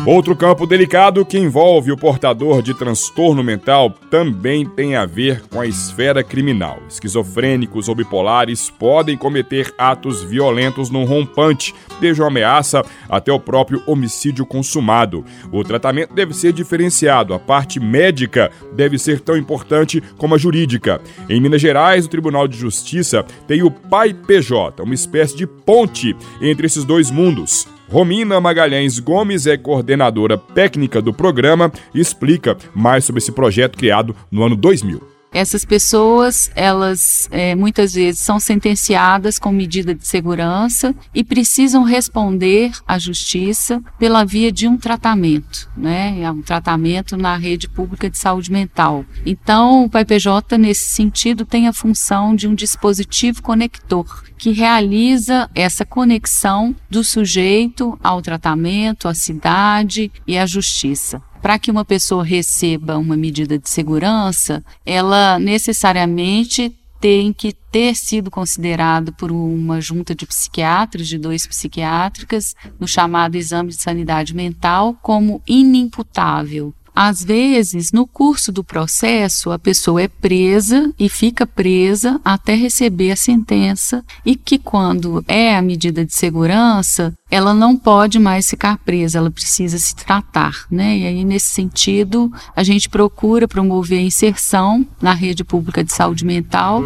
[0.06, 5.60] Outro campo delicado que envolve o portador de transtorno mental também tem a ver com
[5.60, 6.78] a esfera criminal.
[6.88, 13.82] Esquizofrênicos ou bipolares podem cometer atos violentos num rompante, desde uma ameaça até o próprio
[13.88, 15.26] homicídio consumado.
[15.52, 21.02] O tratamento deve ser diferenciado, a parte médica deve ser tão importante como a jurídica.
[21.28, 26.16] Em Minas Gerais, o Tribunal de Justiça tem o Pai PJ, uma espécie de ponte
[26.40, 27.74] entre esses dois mundos.
[27.88, 34.16] Romina Magalhães Gomes é coordenadora técnica do programa e explica mais sobre esse projeto criado
[34.32, 35.15] no ano 2000.
[35.36, 42.72] Essas pessoas, elas é, muitas vezes são sentenciadas com medida de segurança e precisam responder
[42.88, 46.22] à justiça pela via de um tratamento, né?
[46.22, 49.04] É um tratamento na rede pública de saúde mental.
[49.26, 55.86] Então, o PAIPJ, nesse sentido, tem a função de um dispositivo conector que realiza essa
[55.86, 62.98] conexão do sujeito ao tratamento, à cidade e à justiça para que uma pessoa receba
[62.98, 70.26] uma medida de segurança, ela necessariamente tem que ter sido considerado por uma junta de
[70.26, 76.74] psiquiatras, de dois psiquiátricas, no chamado exame de sanidade mental, como inimputável.
[76.96, 83.12] Às vezes, no curso do processo, a pessoa é presa e fica presa até receber
[83.12, 88.78] a sentença, e que, quando é a medida de segurança, ela não pode mais ficar
[88.78, 91.00] presa, ela precisa se tratar, né?
[91.00, 96.24] E aí, nesse sentido, a gente procura promover a inserção na rede pública de saúde
[96.26, 96.82] mental.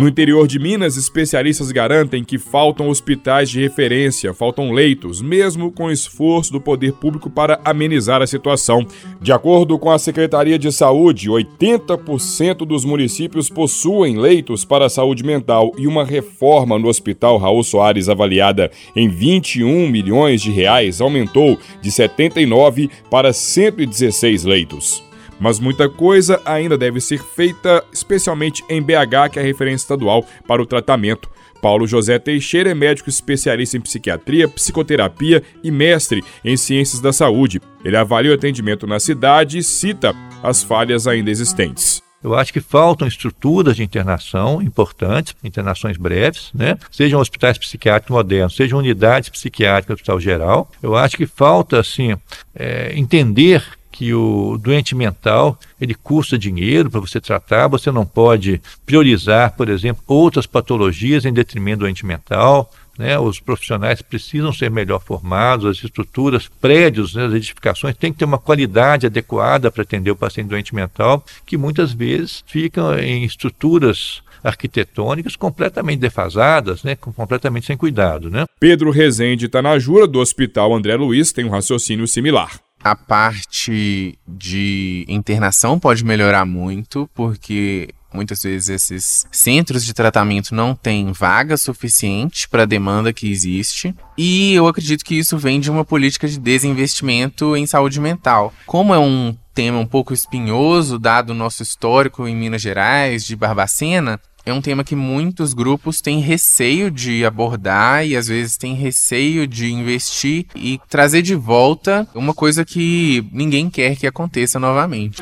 [0.00, 5.90] No interior de Minas, especialistas garantem que faltam hospitais de referência, faltam leitos, mesmo com
[5.90, 8.86] esforço do poder público para amenizar a situação.
[9.20, 15.22] De acordo com a Secretaria de Saúde, 80% dos municípios possuem leitos para a saúde
[15.22, 21.58] mental e uma reforma no Hospital Raul Soares avaliada em 21 milhões de reais aumentou
[21.82, 25.09] de 79 para 116 leitos
[25.40, 30.24] mas muita coisa ainda deve ser feita, especialmente em BH, que é a referência estadual
[30.46, 31.28] para o tratamento.
[31.60, 37.60] Paulo José Teixeira é médico especialista em psiquiatria, psicoterapia e mestre em ciências da saúde.
[37.84, 42.02] Ele avalia o atendimento na cidade e cita as falhas ainda existentes.
[42.22, 46.76] Eu acho que faltam estruturas de internação importantes, internações breves, né?
[46.90, 50.70] Sejam hospitais psiquiátricos modernos, sejam unidades psiquiátricas do hospital geral.
[50.82, 52.14] Eu acho que falta, assim,
[52.54, 53.64] é, entender
[54.00, 59.68] que o doente mental ele custa dinheiro para você tratar, você não pode priorizar, por
[59.68, 62.72] exemplo, outras patologias em detrimento do doente mental.
[62.98, 63.18] né?
[63.18, 68.24] Os profissionais precisam ser melhor formados, as estruturas, prédios, né, as edificações têm que ter
[68.24, 74.22] uma qualidade adequada para atender o paciente doente mental, que muitas vezes ficam em estruturas
[74.42, 78.30] arquitetônicas completamente defasadas, né, completamente sem cuidado.
[78.30, 78.46] Né?
[78.58, 82.58] Pedro Rezende Tanajura, do Hospital André Luiz, tem um raciocínio similar.
[82.82, 90.74] A parte de internação pode melhorar muito, porque Muitas vezes esses centros de tratamento não
[90.74, 93.94] têm vaga suficiente para a demanda que existe.
[94.18, 98.52] E eu acredito que isso vem de uma política de desinvestimento em saúde mental.
[98.66, 103.36] Como é um tema um pouco espinhoso, dado o nosso histórico em Minas Gerais, de
[103.36, 108.74] Barbacena, é um tema que muitos grupos têm receio de abordar e às vezes têm
[108.74, 115.20] receio de investir e trazer de volta uma coisa que ninguém quer que aconteça novamente.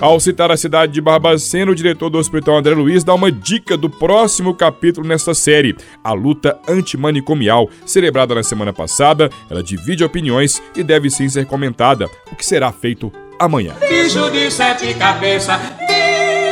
[0.00, 3.76] Ao citar a cidade de Barbacena, o diretor do Hospital André Luiz dá uma dica
[3.76, 9.28] do próximo capítulo nesta série, a luta antimanicomial, celebrada na semana passada.
[9.50, 13.74] Ela divide opiniões e deve sim ser comentada, o que será feito amanhã.
[13.88, 15.60] Bicho de sete cabeças.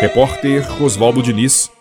[0.01, 1.73] Repórter Oswaldo Diniz.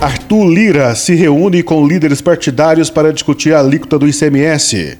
[0.00, 4.98] Arthur Lira se reúne com líderes partidários para discutir a alíquota do ICMS.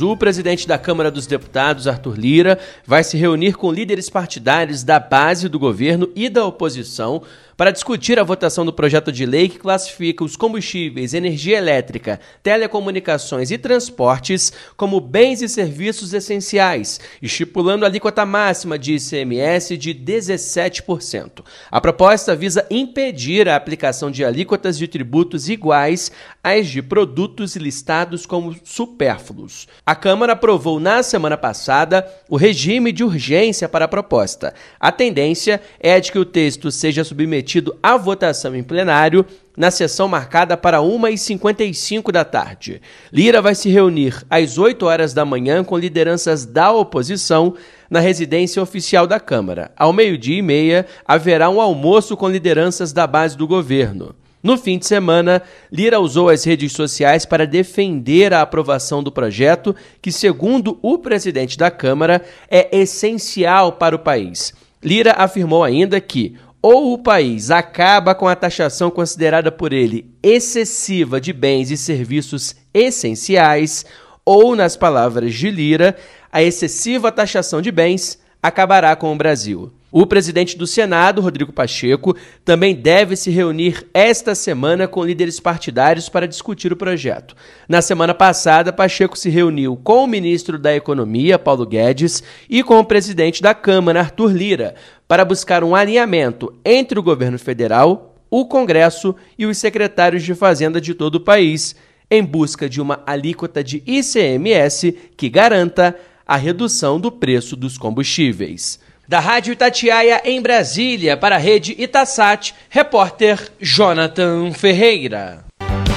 [0.00, 5.00] O presidente da Câmara dos Deputados, Arthur Lira, vai se reunir com líderes partidários da
[5.00, 7.22] base do governo e da oposição
[7.60, 13.50] para discutir a votação do projeto de lei que classifica os combustíveis, energia elétrica, telecomunicações
[13.50, 21.44] e transportes como bens e serviços essenciais, estipulando a alíquota máxima de ICMS de 17%.
[21.70, 26.10] A proposta visa impedir a aplicação de alíquotas de tributos iguais
[26.42, 29.68] às de produtos listados como supérfluos.
[29.84, 34.54] A Câmara aprovou na semana passada o regime de urgência para a proposta.
[34.80, 39.70] A tendência é de que o texto seja submetido submetido à votação em plenário na
[39.70, 42.80] sessão marcada para 1h55 da tarde.
[43.12, 47.54] Lira vai se reunir às 8 horas da manhã com lideranças da oposição
[47.90, 49.72] na residência oficial da Câmara.
[49.76, 54.14] Ao meio-dia e meia, haverá um almoço com lideranças da base do governo.
[54.42, 59.76] No fim de semana, Lira usou as redes sociais para defender a aprovação do projeto,
[60.00, 64.54] que, segundo o presidente da Câmara, é essencial para o país.
[64.82, 71.20] Lira afirmou ainda que ou o país acaba com a taxação considerada por ele excessiva
[71.20, 73.84] de bens e serviços essenciais,
[74.24, 75.96] ou, nas palavras de Lira,
[76.30, 79.72] a excessiva taxação de bens acabará com o Brasil.
[79.92, 86.08] O presidente do Senado, Rodrigo Pacheco, também deve se reunir esta semana com líderes partidários
[86.08, 87.34] para discutir o projeto.
[87.68, 92.78] Na semana passada, Pacheco se reuniu com o ministro da Economia, Paulo Guedes, e com
[92.78, 94.76] o presidente da Câmara, Arthur Lira,
[95.08, 100.80] para buscar um alinhamento entre o governo federal, o Congresso e os secretários de Fazenda
[100.80, 101.74] de todo o país,
[102.08, 108.78] em busca de uma alíquota de ICMS que garanta a redução do preço dos combustíveis.
[109.10, 115.44] Da Rádio Itatiaia em Brasília, para a rede Itasat, repórter Jonathan Ferreira.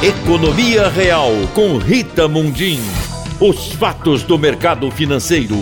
[0.01, 2.79] Economia Real com Rita Mundim.
[3.39, 5.57] Os fatos do mercado financeiro.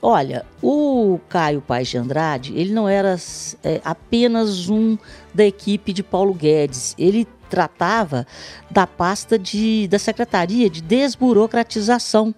[0.00, 3.14] Olha, o Caio Paes de Andrade, ele não era
[3.62, 4.96] é, apenas um
[5.34, 6.94] da equipe de Paulo Guedes.
[6.98, 8.26] Ele tratava
[8.70, 12.34] da pasta de, da Secretaria de Desburocratização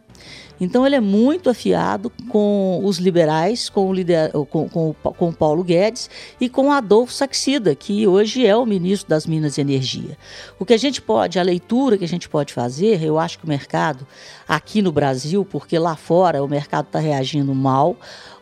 [0.60, 5.62] então ele é muito afiado com os liberais, com o, lider, com, com, com Paulo
[5.62, 10.16] Guedes e com Adolfo Saxida, que hoje é o ministro das Minas e Energia.
[10.58, 13.44] O que a gente pode, a leitura que a gente pode fazer, eu acho que
[13.44, 14.06] o mercado
[14.48, 17.96] aqui no Brasil, porque lá fora o mercado está reagindo mal,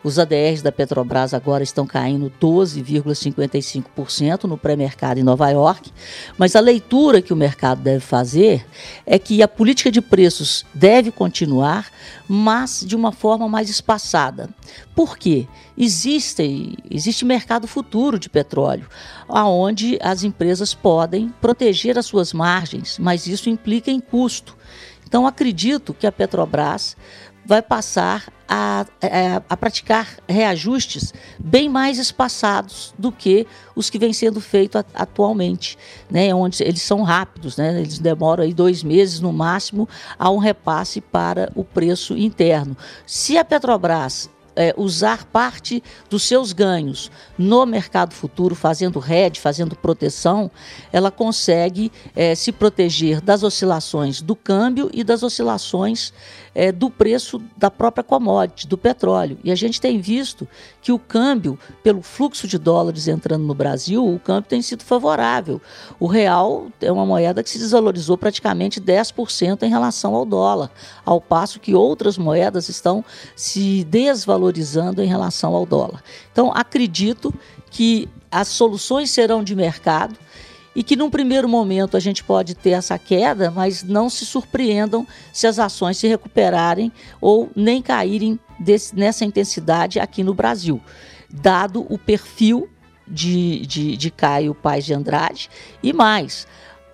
[0.07, 5.93] os ADRs da Petrobras agora estão caindo 12,55% no pré-mercado em Nova York,
[6.39, 8.65] mas a leitura que o mercado deve fazer
[9.05, 11.91] é que a política de preços deve continuar,
[12.29, 14.49] mas de uma forma mais espaçada.
[14.95, 15.49] Por quê?
[15.77, 18.87] Existe, existe mercado futuro de petróleo,
[19.29, 24.57] aonde as empresas podem proteger as suas margens, mas isso implica em custo.
[25.07, 26.97] Então acredito que a Petrobras
[27.47, 34.13] vai passar a, a, a, praticar reajustes bem mais espaçados do que os que vêm
[34.13, 35.79] sendo feitos atualmente,
[36.11, 36.35] né?
[36.35, 37.81] onde eles são rápidos, né?
[37.81, 42.77] eles demoram aí dois meses no máximo a um repasse para o preço interno.
[43.07, 49.77] Se a Petrobras é, usar parte dos seus ganhos no mercado futuro, fazendo hedge, fazendo
[49.77, 50.51] proteção,
[50.91, 56.13] ela consegue é, se proteger das oscilações do câmbio e das oscilações
[56.55, 59.39] é, do preço da própria commodity, do petróleo.
[59.45, 60.49] E a gente tem visto
[60.81, 65.61] que o câmbio, pelo fluxo de dólares entrando no Brasil, o câmbio tem sido favorável.
[66.01, 70.71] O real é uma moeda que se desvalorizou praticamente 10% em relação ao dólar,
[71.05, 73.05] ao passo que outras moedas estão
[73.35, 74.46] se desvalorizando
[75.03, 76.03] em relação ao dólar.
[76.33, 77.33] Então, acredito
[77.71, 80.17] que as soluções serão de mercado
[80.75, 85.07] e que num primeiro momento a gente pode ter essa queda, mas não se surpreendam
[85.33, 90.81] se as ações se recuperarem ou nem caírem desse, nessa intensidade aqui no Brasil,
[91.31, 92.69] dado o perfil
[93.09, 95.49] de, de, de Caio Paz de Andrade
[95.83, 96.47] e mais.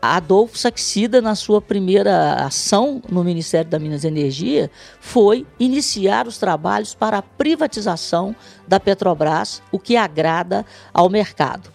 [0.02, 4.68] Adolfo Saxida, na sua primeira ação no Ministério da Minas e Energia,
[5.00, 8.34] foi iniciar os trabalhos para a privatização
[8.66, 11.70] da Petrobras, o que agrada ao mercado.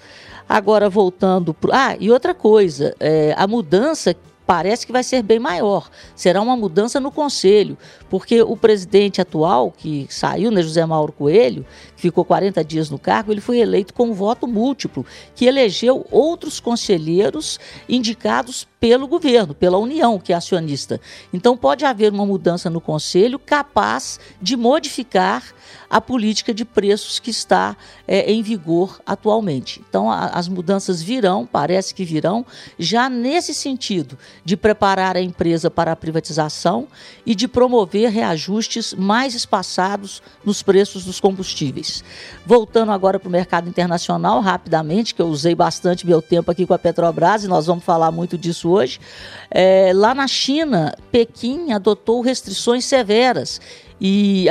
[0.49, 1.91] Agora, voltando para.
[1.91, 4.13] Ah, e outra coisa, é, a mudança
[4.47, 5.89] parece que vai ser bem maior.
[6.15, 7.77] Será uma mudança no conselho,
[8.09, 12.97] porque o presidente atual, que saiu, né, José Mauro Coelho, que ficou 40 dias no
[12.97, 19.77] cargo, ele foi eleito com voto múltiplo, que elegeu outros conselheiros indicados pelo governo, pela
[19.77, 21.01] União, que é acionista.
[21.33, 25.43] Então pode haver uma mudança no conselho capaz de modificar
[25.89, 27.75] a política de preços que está
[28.07, 29.81] é, em vigor atualmente.
[29.87, 32.45] Então, a, as mudanças virão, parece que virão,
[32.77, 36.87] já nesse sentido de preparar a empresa para a privatização
[37.25, 42.03] e de promover reajustes mais espaçados nos preços dos combustíveis.
[42.45, 46.73] Voltando agora para o mercado internacional, rapidamente, que eu usei bastante meu tempo aqui com
[46.73, 48.99] a Petrobras e nós vamos falar muito disso hoje.
[49.49, 53.59] É, lá na China, Pequim adotou restrições severas
[53.99, 54.45] e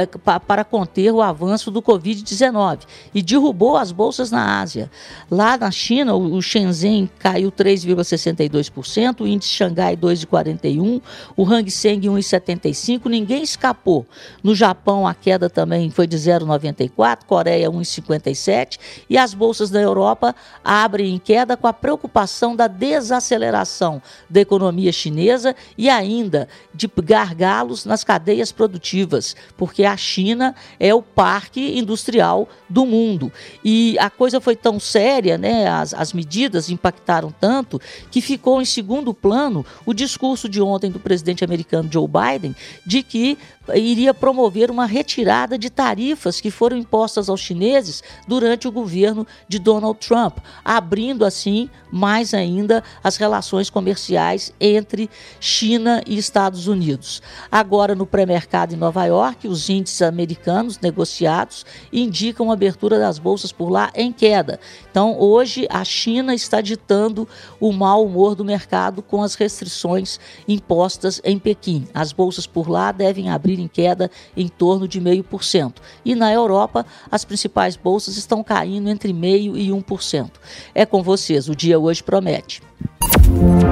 [0.45, 2.81] para conter o avanço do Covid-19
[3.15, 4.91] e derrubou as bolsas na Ásia.
[5.31, 11.03] Lá na China, o Shenzhen caiu 3,62%, o índice Xangai 2,41%,
[11.37, 14.07] o Hang Seng 1,75%, ninguém escapou.
[14.43, 18.79] No Japão, a queda também foi de 0,94%, Coreia 1,57%
[19.09, 20.35] e as bolsas da Europa
[20.65, 27.85] abrem em queda com a preocupação da desaceleração da economia chinesa e ainda de gargalos
[27.85, 33.33] nas cadeias produtivas porque a China é o parque industrial do mundo.
[33.65, 37.81] E a coisa foi tão séria, né, as, as medidas impactaram tanto,
[38.11, 43.03] que ficou em segundo plano o discurso de ontem do presidente americano Joe Biden de
[43.03, 43.39] que
[43.75, 49.59] iria promover uma retirada de tarifas que foram impostas aos chineses durante o governo de
[49.59, 55.11] Donald Trump, abrindo assim mais ainda as relações comerciais entre
[55.41, 57.23] China e Estados Unidos.
[57.51, 63.53] Agora, no pré-mercado em Nova York, os índices americanos negociados indicam a abertura das bolsas
[63.53, 64.61] por lá em queda.
[64.91, 71.21] Então, hoje, a China está ditando o mau humor do mercado com as restrições impostas
[71.25, 71.87] em Pequim.
[71.95, 75.75] As bolsas por lá devem abrir em queda em torno de 0,5%.
[76.05, 80.31] E na Europa, as principais bolsas estão caindo entre 0,5% e 1%.
[80.75, 82.63] É com vocês, o dia hoje promete.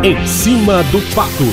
[0.05, 1.45] Em cima do pato,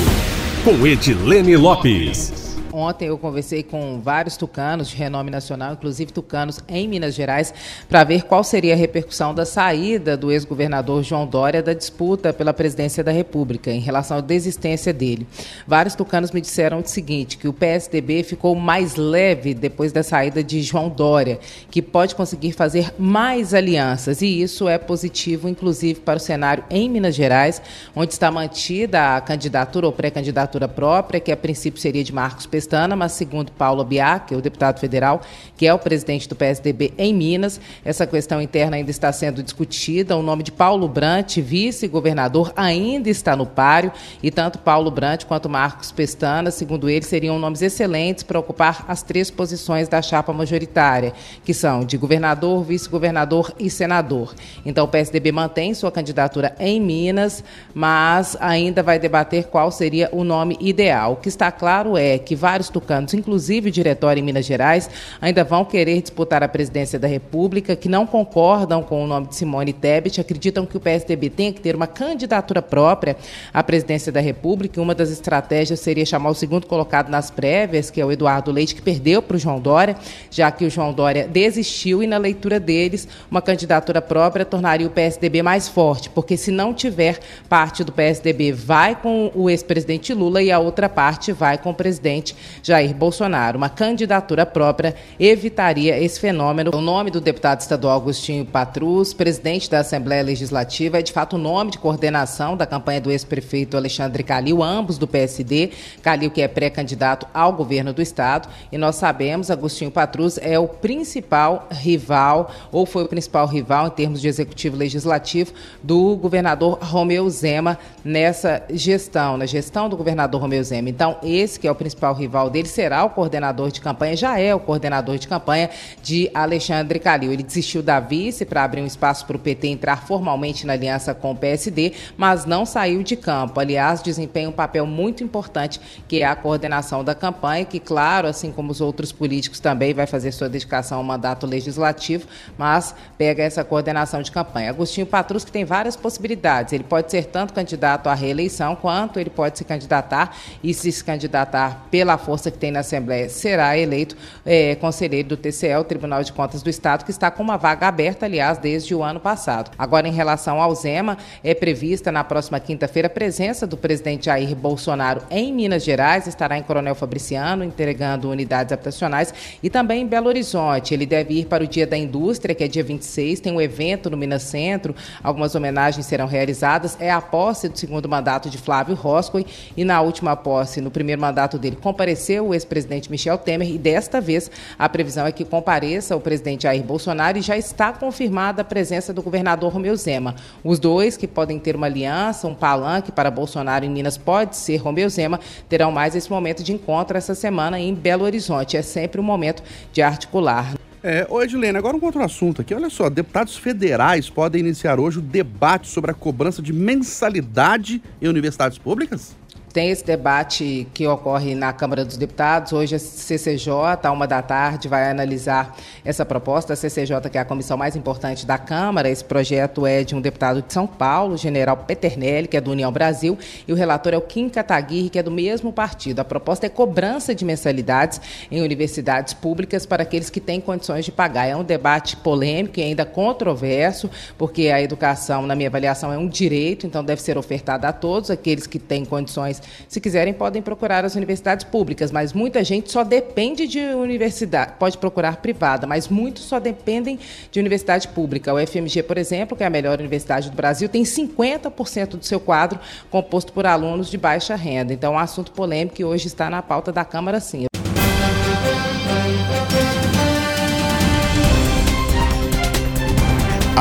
[0.63, 2.40] com Edilene Lopes.
[2.81, 7.53] Ontem eu conversei com vários tucanos de renome nacional, inclusive tucanos em Minas Gerais,
[7.87, 12.51] para ver qual seria a repercussão da saída do ex-governador João Dória da disputa pela
[12.55, 15.27] presidência da República, em relação à desistência dele.
[15.67, 20.43] Vários tucanos me disseram o seguinte, que o PSDB ficou mais leve depois da saída
[20.43, 26.17] de João Dória, que pode conseguir fazer mais alianças, e isso é positivo, inclusive, para
[26.17, 27.61] o cenário em Minas Gerais,
[27.95, 32.70] onde está mantida a candidatura ou pré-candidatura própria, que a princípio seria de Marcos Pessoa,
[32.71, 35.21] paulistana, mas segundo Paulo Biac, o deputado federal,
[35.57, 40.15] que é o presidente do PSDB em Minas, essa questão interna ainda está sendo discutida.
[40.15, 43.91] O nome de Paulo Brant, vice-governador, ainda está no páreo
[44.23, 49.03] e tanto Paulo Brant quanto Marcos Pestana, segundo ele, seriam nomes excelentes para ocupar as
[49.03, 51.13] três posições da chapa majoritária,
[51.43, 54.33] que são de governador, vice-governador e senador.
[54.65, 57.43] Então o PSDB mantém sua candidatura em Minas,
[57.73, 61.13] mas ainda vai debater qual seria o nome ideal.
[61.13, 64.89] O que está claro é que vai vários tucanos, inclusive o diretório em Minas Gerais,
[65.19, 69.35] ainda vão querer disputar a presidência da República, que não concordam com o nome de
[69.35, 73.17] Simone Tebet, acreditam que o PSDB tem que ter uma candidatura própria
[73.53, 74.81] à presidência da República.
[74.81, 78.75] Uma das estratégias seria chamar o segundo colocado nas prévias, que é o Eduardo Leite,
[78.75, 79.95] que perdeu para o João Dória,
[80.29, 84.89] já que o João Dória desistiu e, na leitura deles, uma candidatura própria tornaria o
[84.89, 90.41] PSDB mais forte, porque se não tiver parte do PSDB vai com o ex-presidente Lula
[90.41, 93.57] e a outra parte vai com o presidente Jair Bolsonaro.
[93.57, 96.71] Uma candidatura própria evitaria esse fenômeno.
[96.73, 101.39] O nome do deputado estadual Agostinho Patrus, presidente da Assembleia Legislativa, é de fato o
[101.39, 105.71] nome de coordenação da campanha do ex-prefeito Alexandre Calil, ambos do PSD.
[106.01, 108.49] Calil, que é pré-candidato ao governo do estado.
[108.71, 113.91] E nós sabemos, Agostinho Patrus é o principal rival, ou foi o principal rival em
[113.91, 120.63] termos de executivo legislativo, do governador Romeu Zema nessa gestão, na gestão do governador Romeu
[120.63, 120.89] Zema.
[120.89, 124.53] Então, esse que é o principal rival dele será o coordenador de campanha, já é
[124.53, 125.69] o coordenador de campanha
[126.01, 127.31] de Alexandre Calil.
[127.31, 131.13] Ele desistiu da vice para abrir um espaço para o PT entrar formalmente na aliança
[131.13, 133.59] com o PSD, mas não saiu de campo.
[133.59, 138.51] Aliás, desempenha um papel muito importante, que é a coordenação da campanha, que, claro, assim
[138.51, 142.27] como os outros políticos, também vai fazer sua dedicação ao mandato legislativo,
[142.57, 144.69] mas pega essa coordenação de campanha.
[144.69, 146.73] Agostinho Patrus, que tem várias possibilidades.
[146.73, 151.87] Ele pode ser tanto candidato à reeleição, quanto ele pode se candidatar e se candidatar
[151.89, 154.15] pela força que tem na Assembleia, será eleito
[154.45, 157.87] é, conselheiro do TCE, o Tribunal de Contas do Estado, que está com uma vaga
[157.87, 159.71] aberta, aliás, desde o ano passado.
[159.77, 164.55] Agora, em relação ao Zema, é prevista na próxima quinta-feira a presença do presidente Jair
[164.55, 170.27] Bolsonaro em Minas Gerais, estará em Coronel Fabriciano, entregando unidades habitacionais, e também em Belo
[170.27, 170.93] Horizonte.
[170.93, 174.09] Ele deve ir para o Dia da Indústria, que é dia 26, tem um evento
[174.09, 176.95] no Minas Centro, algumas homenagens serão realizadas.
[176.99, 179.45] É a posse do segundo mandato de Flávio Roscoe,
[179.75, 182.10] e na última posse, no primeiro mandato dele, compareceu
[182.41, 186.83] o ex-presidente Michel Temer, e desta vez a previsão é que compareça o presidente Jair
[186.83, 190.35] Bolsonaro e já está confirmada a presença do governador Romeu Zema.
[190.63, 194.77] Os dois, que podem ter uma aliança, um palanque para Bolsonaro em Minas, pode ser
[194.77, 195.39] Romeu Zema,
[195.69, 198.77] terão mais esse momento de encontro essa semana em Belo Horizonte.
[198.77, 200.73] É sempre um momento de articular.
[201.03, 202.75] É, ô Edilene, agora um outro assunto aqui.
[202.75, 208.27] Olha só, deputados federais podem iniciar hoje o debate sobre a cobrança de mensalidade em
[208.27, 209.35] universidades públicas?
[209.73, 212.73] Tem esse debate que ocorre na Câmara dos Deputados.
[212.73, 213.71] Hoje a CCJ,
[214.03, 216.73] à uma da tarde, vai analisar essa proposta.
[216.73, 220.19] A CCJ, que é a comissão mais importante da Câmara, esse projeto é de um
[220.19, 224.17] deputado de São Paulo, general Peternelli, que é do União Brasil, e o relator é
[224.17, 226.19] o Kim Kataguiri, que é do mesmo partido.
[226.19, 228.19] A proposta é cobrança de mensalidades
[228.51, 231.47] em universidades públicas para aqueles que têm condições de pagar.
[231.47, 236.27] É um debate polêmico e ainda controverso, porque a educação, na minha avaliação, é um
[236.27, 241.05] direito, então deve ser ofertada a todos aqueles que têm condições se quiserem, podem procurar
[241.05, 246.43] as universidades públicas, mas muita gente só depende de universidade, pode procurar privada, mas muitos
[246.43, 247.19] só dependem
[247.51, 248.53] de universidade pública.
[248.53, 252.39] O FMG, por exemplo, que é a melhor universidade do Brasil, tem 50% do seu
[252.39, 254.93] quadro composto por alunos de baixa renda.
[254.93, 257.65] Então, é um assunto polêmico que hoje está na pauta da Câmara, sim.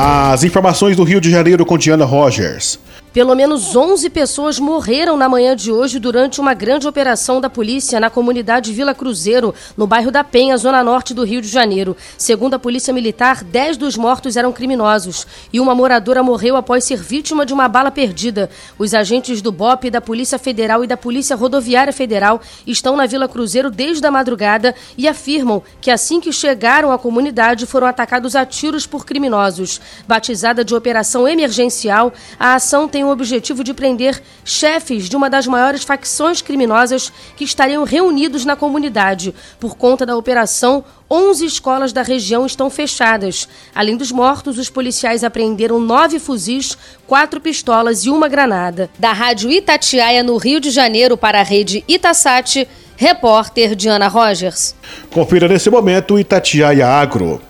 [0.03, 2.79] As informações do Rio de Janeiro com Diana Rogers.
[3.13, 7.99] Pelo menos 11 pessoas morreram na manhã de hoje durante uma grande operação da polícia
[7.99, 11.97] na comunidade Vila Cruzeiro, no bairro da Penha, zona norte do Rio de Janeiro.
[12.17, 17.01] Segundo a Polícia Militar, 10 dos mortos eram criminosos e uma moradora morreu após ser
[17.01, 18.49] vítima de uma bala perdida.
[18.79, 23.27] Os agentes do BOP, da Polícia Federal e da Polícia Rodoviária Federal estão na Vila
[23.27, 28.45] Cruzeiro desde a madrugada e afirmam que assim que chegaram à comunidade foram atacados a
[28.45, 29.81] tiros por criminosos.
[30.07, 35.27] Batizada de Operação Emergencial, a ação tem tem o objetivo de prender chefes de uma
[35.27, 39.33] das maiores facções criminosas que estariam reunidos na comunidade.
[39.59, 43.49] Por conta da operação, 11 escolas da região estão fechadas.
[43.73, 46.77] Além dos mortos, os policiais apreenderam nove fuzis,
[47.07, 48.87] quatro pistolas e uma granada.
[48.99, 54.75] Da Rádio Itatiaia, no Rio de Janeiro, para a rede Itasat, repórter Diana Rogers.
[55.11, 57.41] Confira nesse momento Itatiaia Agro.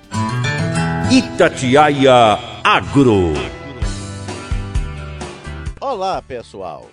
[1.11, 3.60] Itatiaia Agro.
[5.91, 6.89] Olá, pessoal.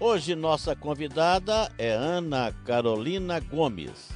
[0.00, 4.10] Hoje nossa convidada é Ana Carolina Gomes,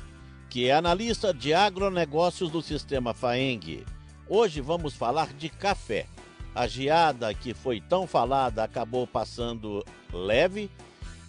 [0.51, 3.87] que é analista de agronegócios do Sistema Faeng.
[4.29, 6.09] Hoje vamos falar de café.
[6.53, 10.69] A geada que foi tão falada acabou passando leve.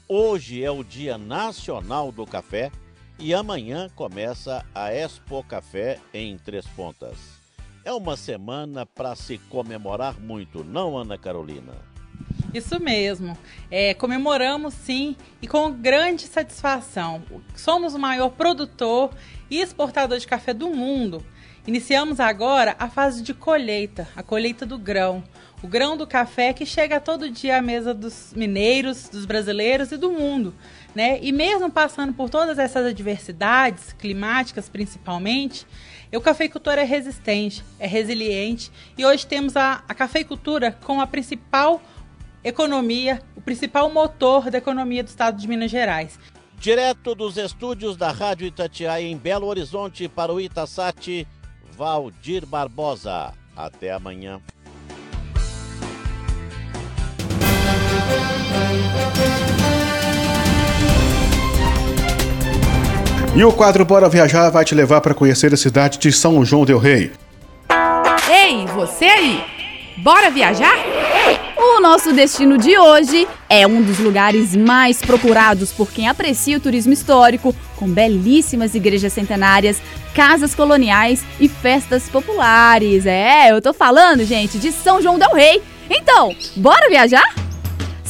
[0.08, 2.72] Hoje é o Dia Nacional do Café
[3.20, 7.40] e amanhã começa a Expo Café em Três Pontas.
[7.86, 11.89] É uma semana para se comemorar muito, não, Ana Carolina?
[12.54, 13.38] Isso mesmo.
[13.70, 17.22] É, comemoramos sim e com grande satisfação.
[17.56, 19.12] Somos o maior produtor
[19.50, 21.24] e exportador de café do mundo.
[21.68, 25.24] Iniciamos agora a fase de colheita, a colheita do grão.
[25.62, 29.98] O grão do café que chega todo dia à mesa dos mineiros, dos brasileiros e
[29.98, 30.56] do mundo.
[30.96, 31.20] Né?
[31.22, 35.68] E mesmo passando por todas essas adversidades, climáticas principalmente,
[36.12, 41.80] o cafeicultor é resistente, é resiliente e hoje temos a, a cafeicultura como a principal
[42.44, 46.20] economia, o principal motor da economia do estado de Minas Gerais.
[46.58, 51.26] Direto dos estúdios da Rádio Itatiaia em Belo Horizonte para o Itasat,
[51.78, 53.34] Valdir Barbosa.
[53.56, 54.42] Até amanhã.
[63.36, 66.66] E o quadro Bora Viajar vai te levar para conhecer a cidade de São João
[66.66, 67.12] Del Rei.
[68.30, 69.60] Ei, você aí!
[69.98, 70.76] Bora viajar?
[71.72, 76.60] O nosso destino de hoje é um dos lugares mais procurados por quem aprecia o
[76.60, 79.82] turismo histórico, com belíssimas igrejas centenárias,
[80.14, 83.06] casas coloniais e festas populares.
[83.06, 85.62] É, eu tô falando, gente, de São João del Rei.
[85.90, 87.49] Então, bora viajar?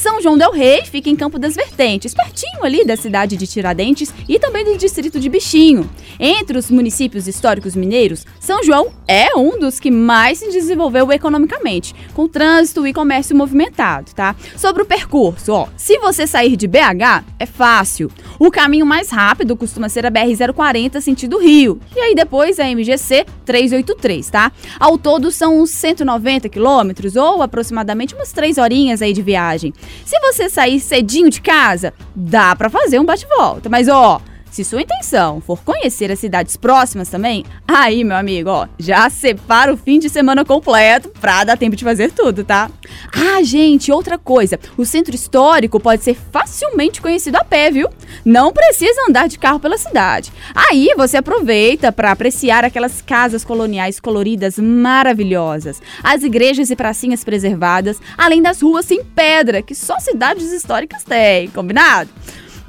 [0.00, 4.10] São João del Rei fica em Campo das Vertentes, pertinho ali da cidade de Tiradentes
[4.26, 5.90] e também do distrito de Bichinho.
[6.18, 11.94] Entre os municípios históricos mineiros, São João é um dos que mais se desenvolveu economicamente,
[12.14, 14.34] com trânsito e comércio movimentado, tá?
[14.56, 18.10] Sobre o percurso, ó, se você sair de BH, é fácil.
[18.38, 23.26] O caminho mais rápido costuma ser a BR-040 sentido Rio, e aí depois a MGC
[23.44, 24.50] 383, tá?
[24.78, 29.74] Ao todo são uns 190 quilômetros, ou aproximadamente umas 3 horinhas aí de viagem.
[30.04, 33.68] Se você sair cedinho de casa, dá para fazer um bate-volta.
[33.68, 34.20] Mas ó,
[34.50, 39.72] se sua intenção for conhecer as cidades próximas também, aí, meu amigo, ó, já separa
[39.72, 42.70] o fim de semana completo pra dar tempo de fazer tudo, tá?
[43.12, 47.88] Ah, gente, outra coisa, o centro histórico pode ser facilmente conhecido a pé, viu?
[48.24, 50.32] Não precisa andar de carro pela cidade.
[50.54, 58.00] Aí você aproveita para apreciar aquelas casas coloniais coloridas maravilhosas, as igrejas e pracinhas preservadas,
[58.18, 62.10] além das ruas em pedra que só cidades históricas têm, combinado?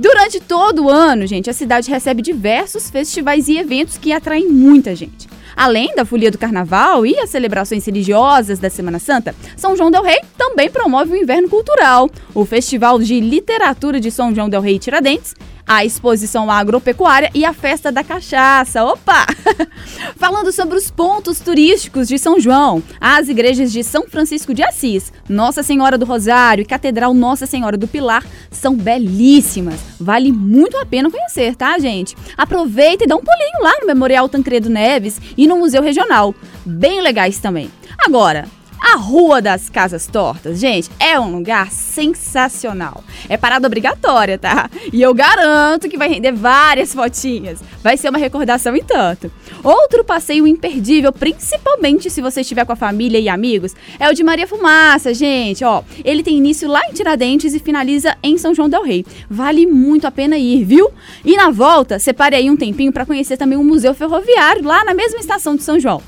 [0.02, 4.96] Durante todo o ano, gente, a cidade recebe diversos festivais e eventos que atraem muita
[4.96, 5.30] gente.
[5.56, 10.02] Além da folia do carnaval e as celebrações religiosas da Semana Santa, São João del
[10.02, 14.80] Rei também promove o Inverno Cultural, o Festival de Literatura de São João del Rei
[14.80, 15.36] Tiradentes
[15.68, 18.84] a exposição agropecuária e a festa da cachaça.
[18.84, 19.26] Opa!
[20.18, 25.12] Falando sobre os pontos turísticos de São João, as igrejas de São Francisco de Assis,
[25.28, 29.80] Nossa Senhora do Rosário e Catedral Nossa Senhora do Pilar são belíssimas.
[30.00, 32.16] Vale muito a pena conhecer, tá, gente?
[32.38, 36.36] Aproveita e dá um pulinho lá no Memorial Tancredo Neves e no Museu Regional.
[36.66, 37.70] Bem legais também.
[37.98, 38.46] Agora,
[38.82, 43.04] a Rua das Casas Tortas, gente, é um lugar sensacional.
[43.30, 44.70] É parada obrigatória, tá?
[44.92, 47.62] E eu garanto que vai render várias fotinhas.
[47.84, 49.32] Vai ser uma recordação em tanto.
[49.64, 54.24] Outro passeio imperdível, principalmente se você estiver com a família e amigos, é o de
[54.24, 55.64] Maria Fumaça, gente.
[55.64, 59.06] Ó, ele tem início lá em Tiradentes e finaliza em São João del Rei.
[59.30, 60.90] Vale muito a pena ir, viu?
[61.24, 64.96] E na volta, separe aí um tempinho para conhecer também o Museu Ferroviário lá na
[64.96, 66.02] mesma estação de São João.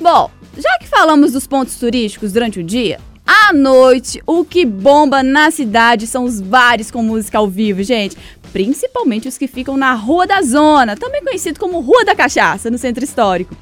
[0.00, 5.22] Bom, já que falamos dos pontos turísticos durante o dia, à noite, o que bomba
[5.22, 8.16] na cidade são os bares com música ao vivo, gente.
[8.52, 12.78] Principalmente os que ficam na Rua da Zona, também conhecido como Rua da Cachaça, no
[12.78, 13.54] centro histórico.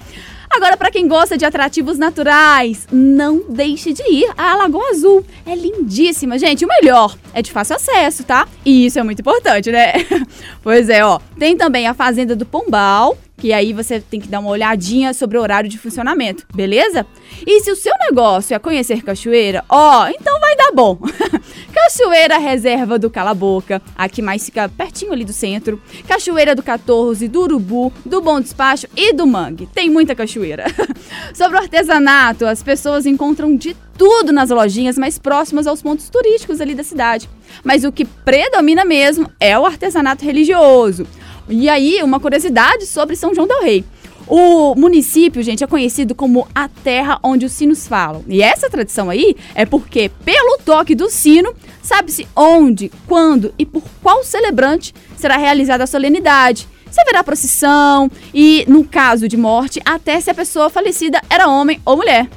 [0.51, 5.25] Agora, para quem gosta de atrativos naturais, não deixe de ir à Lagoa Azul.
[5.45, 6.65] É lindíssima, gente.
[6.65, 8.47] O melhor é de fácil acesso, tá?
[8.65, 9.95] E isso é muito importante, né?
[10.63, 11.19] pois é, ó.
[11.39, 15.37] Tem também a Fazenda do Pombal, que aí você tem que dar uma olhadinha sobre
[15.37, 17.07] o horário de funcionamento, beleza?
[17.47, 20.99] E se o seu negócio é conhecer cachoeira, ó, então vai dar bom.
[21.75, 25.81] Cachoeira Reserva do Cala-Boca, aqui mais fica pertinho ali do centro.
[26.07, 29.67] Cachoeira do 14, do Urubu, do Bom Despacho e do Mangue.
[29.67, 30.65] Tem muita cachoeira.
[31.35, 36.61] Sobre o artesanato, as pessoas encontram de tudo nas lojinhas mais próximas aos pontos turísticos
[36.61, 37.29] ali da cidade.
[37.63, 41.07] Mas o que predomina mesmo é o artesanato religioso.
[41.49, 43.85] E aí, uma curiosidade sobre São João del Rei.
[44.27, 48.25] O município, gente, é conhecido como a terra onde os sinos falam.
[48.27, 53.83] E essa tradição aí é porque, pelo toque do sino, sabe-se onde, quando e por
[54.03, 56.67] qual celebrante será realizada a solenidade.
[56.91, 61.81] Se haverá procissão e, no caso de morte, até se a pessoa falecida era homem
[61.85, 62.29] ou mulher.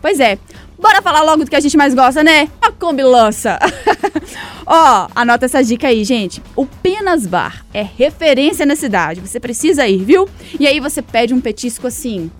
[0.00, 0.38] Pois é,
[0.78, 2.48] Bora falar logo do que a gente mais gosta, né?
[2.62, 3.58] A combilança.
[4.64, 6.42] Ó, anota essa dica aí, gente.
[6.54, 9.20] O Penas Bar é referência na cidade.
[9.20, 10.28] Você precisa ir, viu?
[10.58, 12.30] E aí você pede um petisco assim,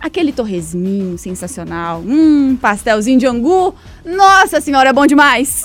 [0.00, 3.74] aquele torresminho sensacional, hum, pastelzinho de angu.
[4.04, 5.64] Nossa senhora, é bom demais.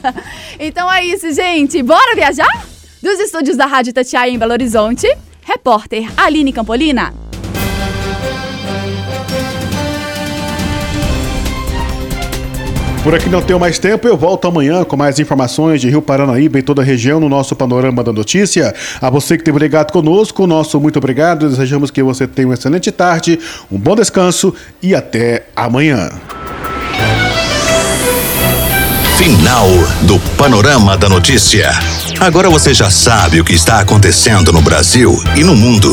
[0.58, 1.82] então é isso, gente.
[1.82, 2.66] Bora viajar?
[3.02, 5.06] Dos estúdios da Rádio Tatiaia em Belo Horizonte,
[5.42, 7.29] repórter Aline Campolina.
[13.02, 16.58] Por aqui não tenho mais tempo, eu volto amanhã com mais informações de Rio Paranaíba
[16.58, 18.74] e toda a região no nosso Panorama da Notícia.
[19.00, 21.48] A você que teve ligado conosco, nosso muito obrigado.
[21.48, 23.38] Desejamos que você tenha uma excelente tarde,
[23.72, 26.10] um bom descanso e até amanhã.
[29.16, 29.68] Final
[30.02, 31.70] do Panorama da Notícia.
[32.18, 35.90] Agora você já sabe o que está acontecendo no Brasil e no mundo.